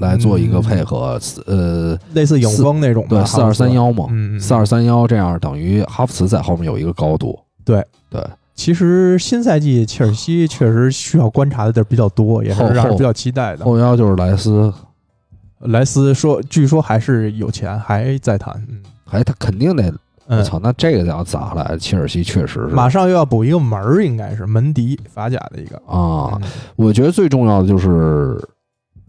[0.00, 4.06] 来做一个配合，呃，嗯类似影锋那种吧，对，四二三幺嘛，
[4.40, 7.38] 四二三幺这样等于哈弗茨在后面有一个高度。
[7.64, 8.22] 对对，
[8.54, 13.64] 其实新赛季切尔西确实需要观察的地儿比较多，也是让人比较期待的。
[13.64, 14.72] 后腰就是莱斯，
[15.60, 18.54] 莱斯说，据说还是有钱，还在谈。
[18.68, 19.90] 嗯还他肯定得，
[20.28, 21.76] 我嗯，操，那这个要咋来？
[21.78, 26.40] 切尔西确实是马上又要补一个门儿，应该是门迪法甲的一个啊，嗯
[26.76, 28.38] 我觉得最重要的就是，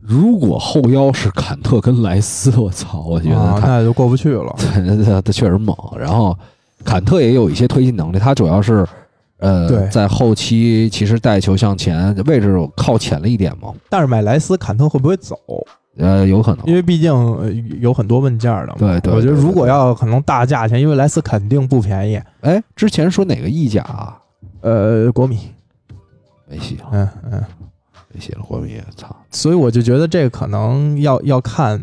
[0.01, 4.55] 如果后腰是坎特跟莱斯，我操，我觉啊得他、那就过不去了。
[5.05, 5.75] 他他确实猛。
[5.97, 6.35] 然后
[6.85, 8.87] 坎特也有一些推进能力，他主要是
[9.39, 15.35] 呃对在后期其实带球向前，位置靠前了一点嘛，但是买莱斯，坎特会不会走？
[15.99, 18.75] 呃，有可能因为毕竟呃有很多问价的嘛。
[18.79, 22.19] 对对我觉得如果要可能大价钱，因为莱斯肯定不便宜。
[22.41, 24.17] 哎，之前说哪个意甲啊
[24.61, 25.37] 呃，国米，
[26.47, 27.43] 没戏了，嗯嗯，
[28.13, 31.81] 没戏了，国米，操，所以我就觉得这个可能要要看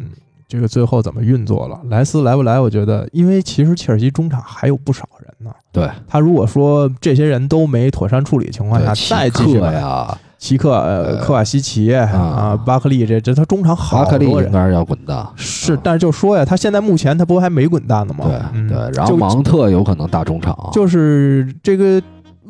[0.48, 1.80] 这个最后怎么运作了。
[1.90, 2.58] 莱斯来不来？
[2.58, 5.50] 我觉得，因为其实切尔西中场还有不少人呢。
[5.72, 14.47] 对，他如果说这些人都没妥善处理的情况下，对再继续买齐克呀，齐克、呃呃科瓦西奇啊、巴克利，这这他中场好多人。
[14.47, 15.26] 应该是要滚蛋。
[15.34, 18.26] 是，但是就说呀，他现在目前他不还没滚蛋呢吗？
[18.28, 22.01] 对嗯对，然后芒特有可能打中场，就是这个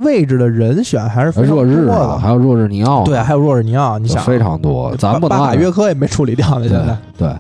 [0.01, 2.19] 位置的人选还是非常多日啊，的。
[2.19, 6.99] 还有若日尼奥，对，还有若日尼奥，你想非常多，咱不能按巴卡约科也没处理掉呢，现在。
[7.17, 7.37] 对对，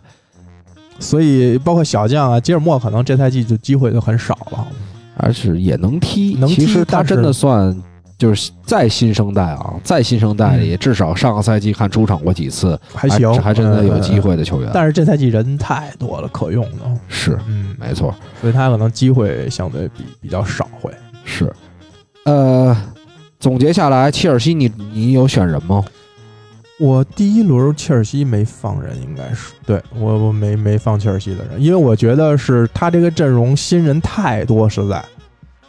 [0.99, 4.67] 所以包括小将啊，吉尔莫可能这赛季就机会就很少了。
[5.19, 7.75] 而是也能踢，能踢其实他真的算
[8.19, 14.23] 就是在新生代啊，在新生代里，嗯至少上个赛季看出场过几次，还行，还真的有机嗯。
[14.23, 14.71] 会的球员。
[14.73, 20.91] 但是这赛季人太多了，可用的，是嗯，没错，所以他可能机会相对比比较少会。
[21.25, 21.53] 是。
[22.25, 22.77] 呃，
[23.39, 25.85] 总结下来，切尔西你你有选人吗？
[26.79, 35.03] 我第一轮切尔西没放人，应该是对我我没没放切尔西的人，因为我觉得是他这个阵容新人太多，实在，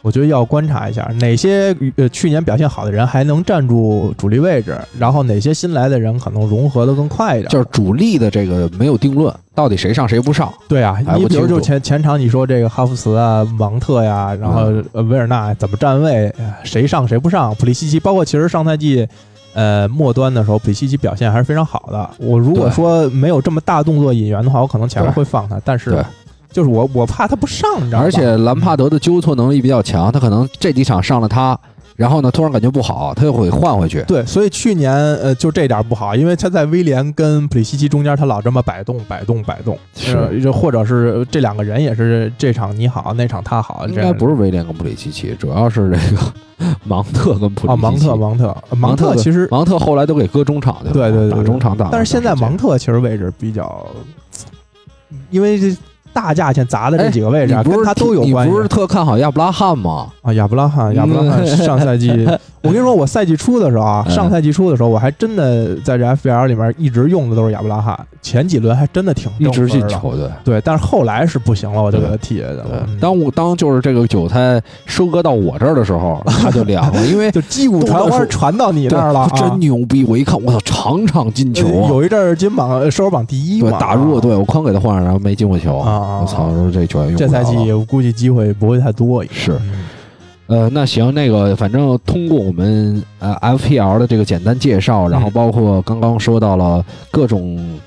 [0.02, 7.48] 我觉得要观察一下哪些呃去年表现好的人还能站住主力位置，然后哪些新来的人可能融合的更快一点。
[7.50, 10.52] 就是主力的这个没有定论，到底谁上谁不上？
[10.68, 14.66] 对啊，你比如就前前场你说这个哈弗茨啊、芒特呀，然后
[15.02, 19.06] 维尔纳怎么站位，呃谁上谁不上，普利西奇，包括其实上赛季。
[19.54, 22.08] 呃，末端的时候，普利西奇表现还是非常好的。
[22.18, 26.04] 我如果说没有这么大动作引援的话，我可能前面会放他，但是对
[26.58, 28.04] 就是我我怕他不上，你知道吗？
[28.04, 31.56] 而且兰帕德的纠错能力比较强，他可能这几场上了他，
[31.94, 34.02] 然后呢突然感觉不好，他又会换回去。
[34.08, 48.06] 对，所以去年呃就这点不好，因为他在威廉跟普里西奇中间，他老这么摆动摆动摆动，是呃就或者是这两个人也是这场你好，那场他好，应该不是威廉跟普里西奇，主要是这个 芒特跟普里啊，奇奇。
[48.08, 53.86] 芒特芒特呃芒特其实芒特后来都给搁中场去了，对对对对打中场打但是现在芒特其实位置比较，
[55.30, 55.76] 因为这
[56.20, 60.08] 大价钱砸的这几个位置跟他都有关系不是特看好亚布拉罕吗？
[60.22, 60.32] 啊。
[60.32, 62.10] 亚布拉罕，亚布拉罕 上赛季，
[62.60, 69.68] 我跟你说，我赛季初的时候啊，嗯上赛季初的时候，我还真的在这 FBL 里面一直用的都是亚布拉罕，前几轮还真的挺一直。
[69.68, 72.84] 进球，的对，但是后来是不行了，我就给他踢下去了。
[72.88, 72.98] 嗯。
[73.00, 80.04] 当我当就是这个韭菜收割到我这儿的时候， 他就凉了，因为就击鼓传花传到你那儿了，真牛逼！
[80.04, 85.76] 我一看，我操，场场进球有一阵儿金榜呃收入榜第一对嘛，打弱队，我哐给他换上，然后没进过球。
[85.78, 86.20] 啊啊！
[86.20, 89.84] 我操，说这球员用这赛季我估计机会不会太多，是嗯
[90.46, 97.78] 呃，那行，那个反正通过我们呃 FPL 的这个简单介绍，然后嗯包括刚刚说到了各种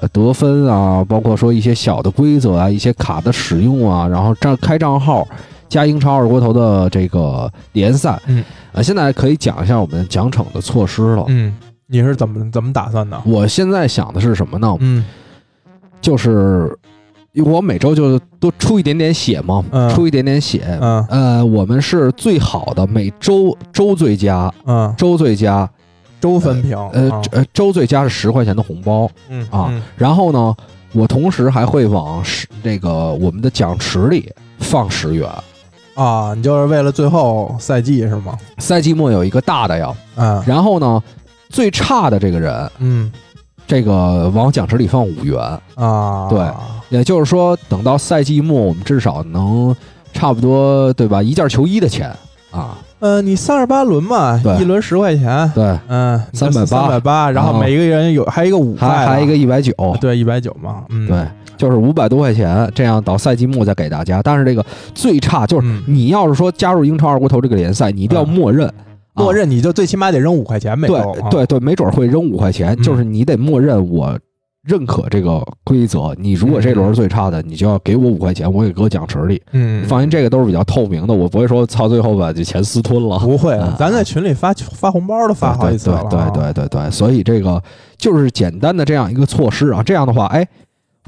[0.00, 5.24] 呃得分啊，包括说一些小的规则啊，一些卡的使用啊，然后账开账号
[5.68, 11.24] 加英超二锅头的这个联赛，嗯，呃，现在可以讲一下我们奖惩的措施了。
[11.28, 11.56] 嗯，
[11.86, 13.16] 你是怎么怎么打算的？
[13.24, 14.76] 我现在想的是什么呢？
[14.80, 15.04] 嗯
[16.00, 16.76] 就是
[17.44, 20.62] 我每周就多出一点点血嘛，嗯出一点点血。
[20.80, 25.68] 嗯呃，我们是最好的每周周最佳，嗯，周最佳，
[26.20, 29.08] 周分评，呃啊呃，周最佳是十块钱的红包。
[29.28, 30.56] 嗯啊嗯然后呢，
[30.92, 35.28] 我同时还会往十这个我们的奖池里放十元。
[35.94, 38.36] 啊，你就是为了最后赛季是吗？
[38.58, 41.02] 赛季末有一个大的呀，嗯然后呢，
[41.50, 43.12] 最差的这个人，嗯
[43.68, 45.38] 这个往奖池里放五元。
[45.76, 46.44] 啊，对
[46.88, 49.76] 也就是说，等到赛季末，我们至少能
[50.12, 51.22] 差不多对吧？
[51.22, 52.10] 一件球衣的钱
[52.50, 54.56] 啊，呃，你三十八轮嘛，对。
[54.60, 61.26] 一轮十块钱，对，嗯，380三百八，然后每一个人有还有一个五块，还还一个一百九，对一百九嘛，嗯，对，
[61.58, 64.22] 就是五百多块钱，这样到赛季末再给大家。
[64.22, 64.64] 但是这个
[64.94, 65.82] 最差就是嗯。
[65.86, 68.28] 你要是说加入英超二锅头这个联赛，你一定要嗯。
[68.30, 68.72] 默认，啊
[69.18, 74.18] 默认你就最起码得扔五块钱每周，对啊对对，没准会扔五块钱，嗯就是你得默认我
[74.62, 76.14] 认可这个规则。
[76.18, 79.40] 你如果这轮是最差的，你就要给我五块钱，我给搁奖池里。
[79.52, 83.18] 嗯，放心，这个都是比较透明的，我不会说操最后把这钱私吞了。
[83.20, 87.62] 不会嗯，咱在群里发发红包都发好几次了啊，对对对对对，所以这个
[87.96, 89.82] 就是简单的这样一个措施啊。
[89.82, 90.46] 这样的话，哎，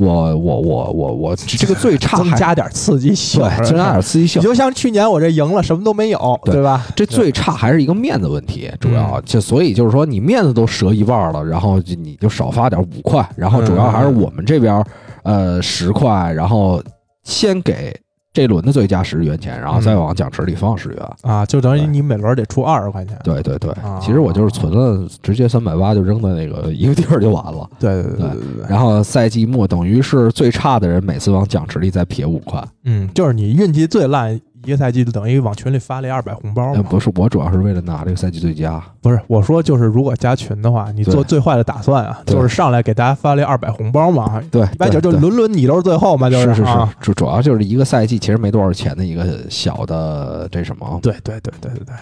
[0.00, 4.44] 我我我我我这个最差还增加点刺激性，对增加点刺激性你。
[4.44, 6.86] 就像去年我这赢了什么都没有，对对吧？
[6.96, 14.82] 这最差还是一个面子问题，主要嗯就所以就是说你面子都折一半了，然后就你就少发点五块，然后主要还是我们这边
[15.22, 16.82] 呃十块，然后
[17.22, 17.94] 先给
[18.32, 21.10] 这轮的最佳十元钱，然后再往奖池里放十元。
[21.22, 23.18] 啊，就等于你每轮得出二十块钱。
[23.24, 27.68] 对对对啊，其实我就是存了，直接三百八就扔在那个 一个地儿就完了。
[27.78, 28.66] 对对对对对对。
[28.68, 32.62] 然后赛季末等于是最差的人每次往奖池里再撇五块。
[32.84, 36.74] 嗯，就是你运气最烂一个赛季，就等于往群里发了一二百红包。
[36.82, 38.82] 不是，我主要是为了拿这个赛季最佳。
[39.00, 46.92] 不是，我说就是如果加群的话，你做最坏的打算啊，就是上来给大家发了二百红包嘛，对，一百九就轮轮你都是最后嘛，就是是是啊。
[47.00, 51.84] 主主要就是一个赛季其实没多少钱的一个小的这什么，对对对对对。
[51.84, 51.94] 对，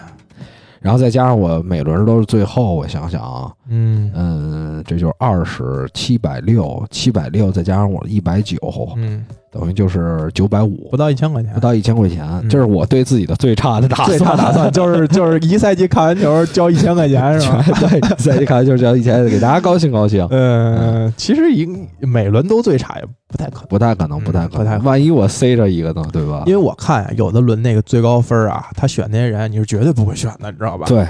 [0.81, 4.11] 然后再加上我每轮都是最后，我想想啊，嗯。
[4.15, 8.57] 嗯，这就是二十七百六，七百六再加上我一百九，
[8.95, 11.59] 嗯，等于就是九百五不，到一千块钱不。
[11.59, 14.07] 到一千块钱，嗯这是我对自己的最差的打算。
[14.09, 17.63] 最差打算 就是就是一赛季看完球交一千块钱是吧？
[17.79, 20.27] 对，赛季看完球交一千，给大家高兴高兴。
[20.29, 21.67] 嗯，其实一
[21.99, 24.83] 每轮都最差也不太可能，不太可能，不太可能。
[24.83, 26.53] 万一我塞着一个呢，对吧因？
[26.53, 30.85] 为我看啊，有的轮那个最高分啊，他选那些人你是绝对不会选的，你知道吧？
[30.87, 31.07] 对，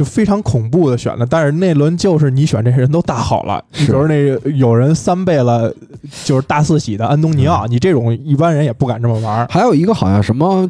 [0.00, 5.70] 就非常恐怖的选的，但是那轮就是你选这些人都大好了，是比如那有人三倍了，
[6.24, 9.46] 就是大四喜的安东尼奥，嗯你这种一般人也不敢这么玩。
[9.50, 10.66] 还有一个好像什么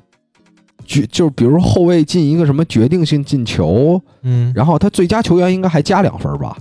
[0.85, 6.57] 决，就是比如说后卫进一个什么决定性进球，嗯，然后他最佳球员应该还加两分吧？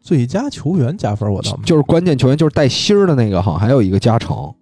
[0.00, 4.54] 最佳球员加分我倒没，就是关键球员，就是带星儿的那个，好像还有一个加成。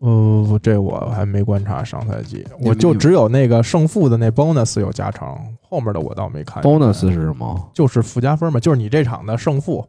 [0.00, 5.26] 呃，这我还没观察上赛季，我就只有那个胜负的那 bonus 有加成，
[5.62, 6.62] 后面的我倒没看。
[6.62, 7.70] bonus 是什么？
[7.72, 9.86] 就是附加分嘛，就是你这场的胜负。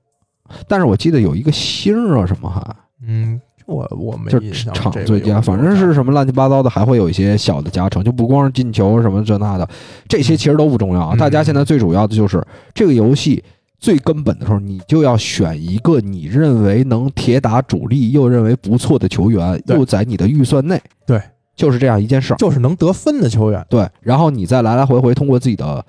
[0.67, 2.61] 但是我记得有一个星儿啊，什么还
[3.05, 9.67] 嗯，我我没就是印象场最佳，反正是什么乱七八糟的，还会有一些小的加成，就不光是进球什么这那的，
[10.07, 11.09] 这些其实都不重要。
[11.09, 13.43] 嗯大家现在最主要的就是这个游戏
[13.85, 21.21] 最根本的时候，你就要选一个你认为能铁打主力又认为不错的球员，又在你的预算内，对，
[21.55, 22.37] 就是这样一件事儿。
[22.37, 23.63] 就是能得分的球员。
[23.69, 25.85] 对，然后你再来来回回通过自己的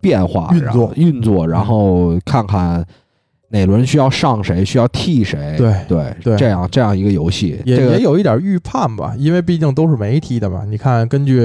[0.00, 2.84] 变化运作运作，然后看看
[3.50, 5.54] 哪轮需要上谁，需要替谁。
[5.56, 10.64] 对对对这样这样一个游戏，也这个也有一点预判吧，因为毕竟都是媒体的嘛。
[10.68, 11.40] 你看，根据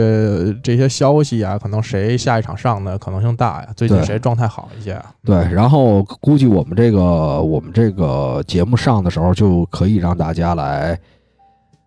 [0.61, 3.69] 这些消息啊，可能谁下一场上的可能性大呀？
[3.75, 5.11] 最近谁状态好一些啊？
[5.23, 10.99] 对，然后估计我们这个我们这个节目上的时候，就可以让大家来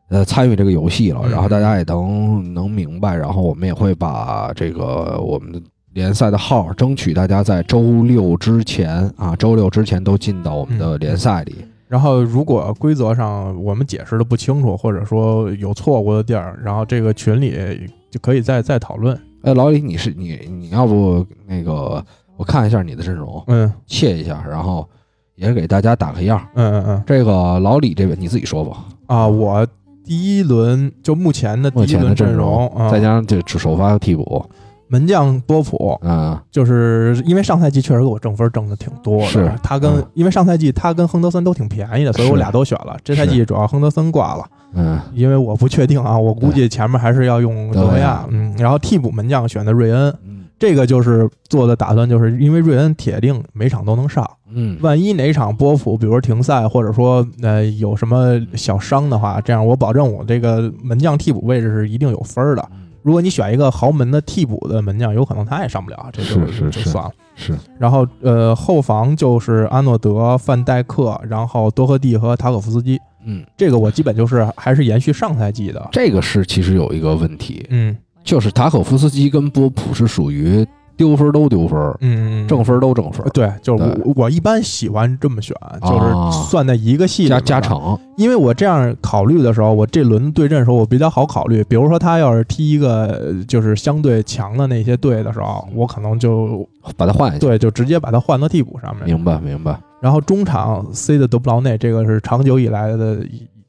[0.09, 5.61] 呃参与这个游戏了，嗯然后大家也能能明白，然后我们也会把这个我们的
[5.97, 11.57] 联赛的号，争取大家在周六之前啊，周六之前都进到我们的联赛里。
[11.89, 19.19] 然后，如果规则上我们解释的不清楚，或者说有错误的地儿，然后这个群里就可以再再讨论。
[19.41, 22.05] 哎，老李，你是你你要不那个
[22.37, 24.87] 我看一下你的阵容，嗯切一下，然后
[25.35, 26.47] 也给大家打个样。
[26.57, 29.67] 嗯嗯嗯这个老李这边你自己说吧，啊，我
[30.05, 34.45] 第一轮就目前的第一目前的阵容再加上这只首发和替补，
[34.89, 40.05] 门将波普，嗯，就是因为上赛季确实给我挣分挣的挺多的，是他跟、嗯。
[40.15, 42.97] 因为上赛季他跟亨德森都挺便宜的，所以我俩都选了。
[43.03, 48.27] 这赛季主要亨德森挂了，嗯，因为我不确定啊，我估计前面还是要用德维亚
[48.59, 50.45] 然后替补门将选的瑞恩，嗯。
[50.59, 62.67] 这个就是做的打算，就是因为瑞恩铁定每场都能上，嗯，万一哪场波普，比如说停赛，或者说呃有什么小伤的话，这样我保证我这个门将替补位置是一定有分儿的。
[63.07, 67.13] 如果你选一个豪门的替补的门将，有可能他也上不了，这就是是就是算了。
[67.37, 72.99] 是然后呃，后防就是阿诺德、范戴克，然后多赫蒂和塔可夫斯基。
[73.25, 75.89] 嗯，这个我基本就是还是延续上赛季的。
[75.93, 80.67] 这个是其实有一个问题，嗯就是塔可夫斯基跟波普是属于
[80.97, 91.63] 丢分都丢分，嗯，正分都正分，对，就是我我一般喜欢这么选，就啊是算在一个系里加加成，因为我这样考虑的时候，我这轮对阵的时候我比较好考虑。
[91.65, 96.67] 比如说他要是踢一个呃就是相对强的那些队的时候，我可能就
[96.97, 97.39] 把他换下。
[97.39, 99.05] 对就直接把他换到替补上面。
[99.07, 103.19] 明白明白，然后中场 C 的德布劳内，这个是长久以来的，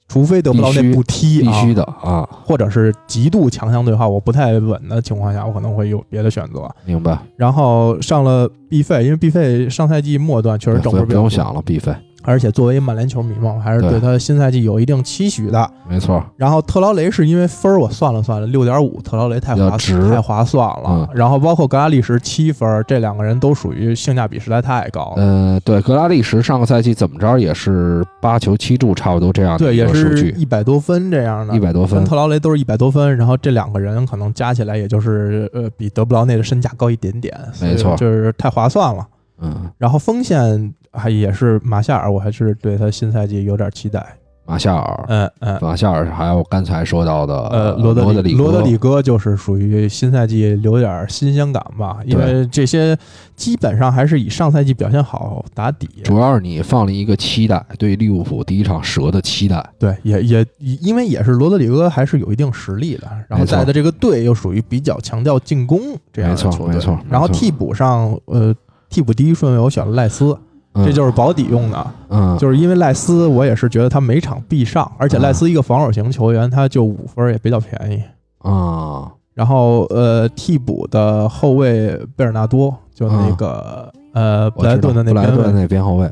[0.08, 6.70] 除非德布劳必须内不踢，必须啊，的啊，或者是极度强强对话，我不太稳的情况下，我可能会有别的选择。
[6.86, 7.18] 明白。
[7.36, 11.94] 然后上了 B 费，因为 B 费上赛季末段确实整不挣分比较多不用想了，，B 费。
[12.28, 15.72] 而且作为曼联球迷嘛，我还是对对他新赛季有一定期许的。
[15.90, 20.84] 没错，然后特劳雷是因为分儿我算了算了，六点五，特劳雷太划值太划算了。
[20.88, 25.24] 嗯然后包括格拉利什七分，这两个人都属于性价比实在太高了。
[25.24, 39.08] 呃，对，格拉利什上个赛季怎么着也是八球七助，差不多这样的对，一也是个数据，一百多分这样的，一百多分跟，特劳雷都是一百多分，然后这两个人可能加起来也就是呃比德布劳内的身价高一点点，没错就是太划算了。
[39.40, 44.06] 嗯，然后锋线还也是马夏尔，我还是对他新赛季有点期待。
[44.50, 52.98] 马夏尔，嗯嗯，马夏尔，还有刚才说到的呃，罗德德里罗德里戈就是属于新赛季留点新鲜感吧，因为这些
[53.36, 55.90] 基本上还是以上赛季表现好打底。
[56.02, 65.78] 主要是你放了一个期待，对利物浦第一场蛇的期待，对，也也因为也是罗德里戈还是有一定实力的，然后带的这个队又属于比较强调进攻
[66.14, 66.76] 这样的没错球队。
[66.76, 67.06] 没错没错。
[67.10, 68.56] 然后替补上，呃，
[68.90, 70.38] 替补第一顺位我选了赖斯，
[70.74, 70.86] 嗯。
[70.86, 78.02] 这就是保底用的，嗯，就是因为赖斯我也是觉得他每场必上，而且赖斯一个防守型球员，他就五分也比较便宜。
[78.48, 85.26] 啊，然后呃，替补的后卫贝尔纳多，就那个、呃布莱顿的那边。
[85.26, 86.12] 布莱顿，那边后卫，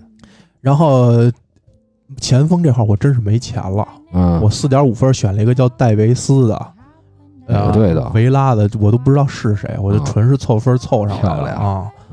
[0.61, 1.11] 然后
[2.19, 6.67] 前锋这块儿我真是没钱了，嗯，我四点五分选了一个叫戴维斯的，
[7.47, 8.09] 呃，对的。
[8.15, 11.85] 维拉的，我都不知道是谁，我就啊纯是凑分凑上来了啊。
[11.85, 12.04] 嗯。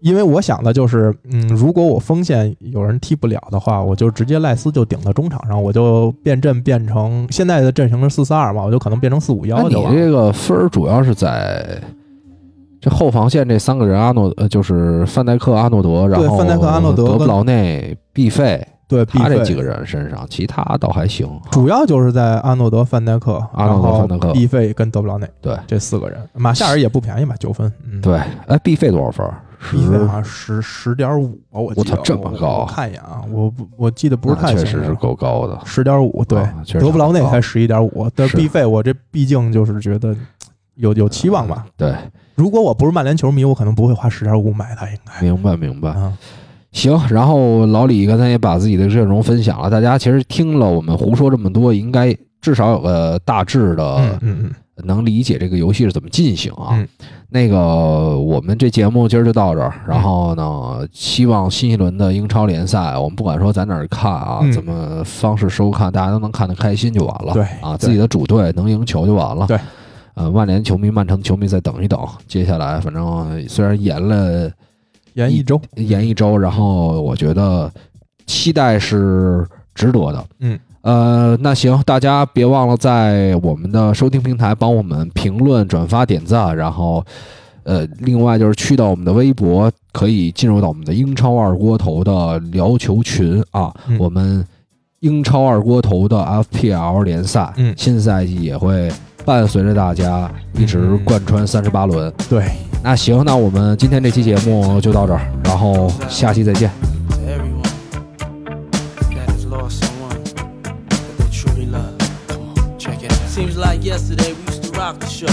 [0.00, 9.98] 因为我想的就是，嗯，如果我锋线有人踢不了的话，我就直接赖斯就顶到中场上，我就变阵变成现在的阵型是四四二嘛，我就可能变成四五那你幺就完了。
[9.98, 11.80] 这个分儿主要是在
[12.80, 21.28] 这后防线这三个人，阿诺呃就是范戴克、阿诺德，然后范戴克阿诺德德布劳内、毕费，对，他这几个人身上，其他倒还行。
[21.50, 27.70] 主要就是在阿诺德、范戴克、阿诺德范戴克然后毕费跟德布劳内对这四个人，马夏尔也不便宜嘛，九分。
[27.90, 29.26] 嗯，对，哎，毕费多少分
[29.58, 29.64] 儿？
[29.70, 35.58] 十毕费好像十十点五吧，我记得我操这么高啊我我看一眼啊，我不我记得不是太清楚确实是够高的。
[35.64, 40.16] 十点五，对，啊德布劳内才十一点五，但是毕费我这毕竟就是觉得
[40.76, 41.66] 有有期望吧。
[41.76, 41.94] 对，
[42.34, 45.90] 如果我不是曼联球迷，我可能不会花十点五买他，应该明白明白。
[45.90, 46.12] 啊，
[46.72, 54.50] 行，然后老李刚才也把自己的阵容分享了，大家其实听了我们胡说这么多，应该至少有个大致的嗯嗯嗯，
[54.84, 56.70] 能理解这个游戏是怎么进行啊。
[56.72, 56.88] 嗯
[57.30, 59.82] 那个，我们这节目今儿就到这儿。
[59.86, 67.34] 然后呢，希望新一轮的英超联赛，我们不管说在哪儿看啊，嗯怎么方式收看，大家都能看得开心就完了。
[67.34, 69.46] 对啊，自己的主队能赢球就完了。
[69.46, 69.60] 对，
[70.14, 74.50] 呃，曼联球迷、曼城球迷再等一等，接下来反正虽然延了
[75.12, 77.70] 延一周，延一周，然后我觉得
[78.24, 80.24] 期待是值得的。
[80.38, 80.58] 嗯。
[80.88, 87.04] 呃，那行，大家别忘了在我们的收听平台帮我们评论、转发、点赞，然后，
[87.64, 94.42] 呃，另外就是去到我们的微博，可以进入到我们的英超二锅头的聊球群啊，嗯我们
[95.00, 98.90] 英超二锅头的 FPL 联赛，嗯新赛季也会
[99.26, 102.10] 伴随着大家一直嗯贯穿三十八轮。
[102.30, 102.50] 对，
[102.82, 106.70] 那行，那我们今天这期节目就到这儿，然后下期再见。
[113.38, 115.32] Seems like yesterday we used to rock the show.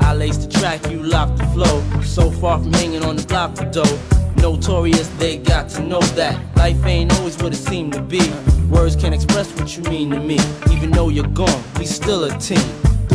[0.00, 1.82] I laced the track, you locked the flow.
[2.02, 3.98] So far from hanging on the block for dough.
[4.36, 8.20] Notorious, they got to know that life ain't always what it seemed to be.
[8.68, 10.38] Words can't express what you mean to me.
[10.70, 12.60] Even though you're gone, we still a team.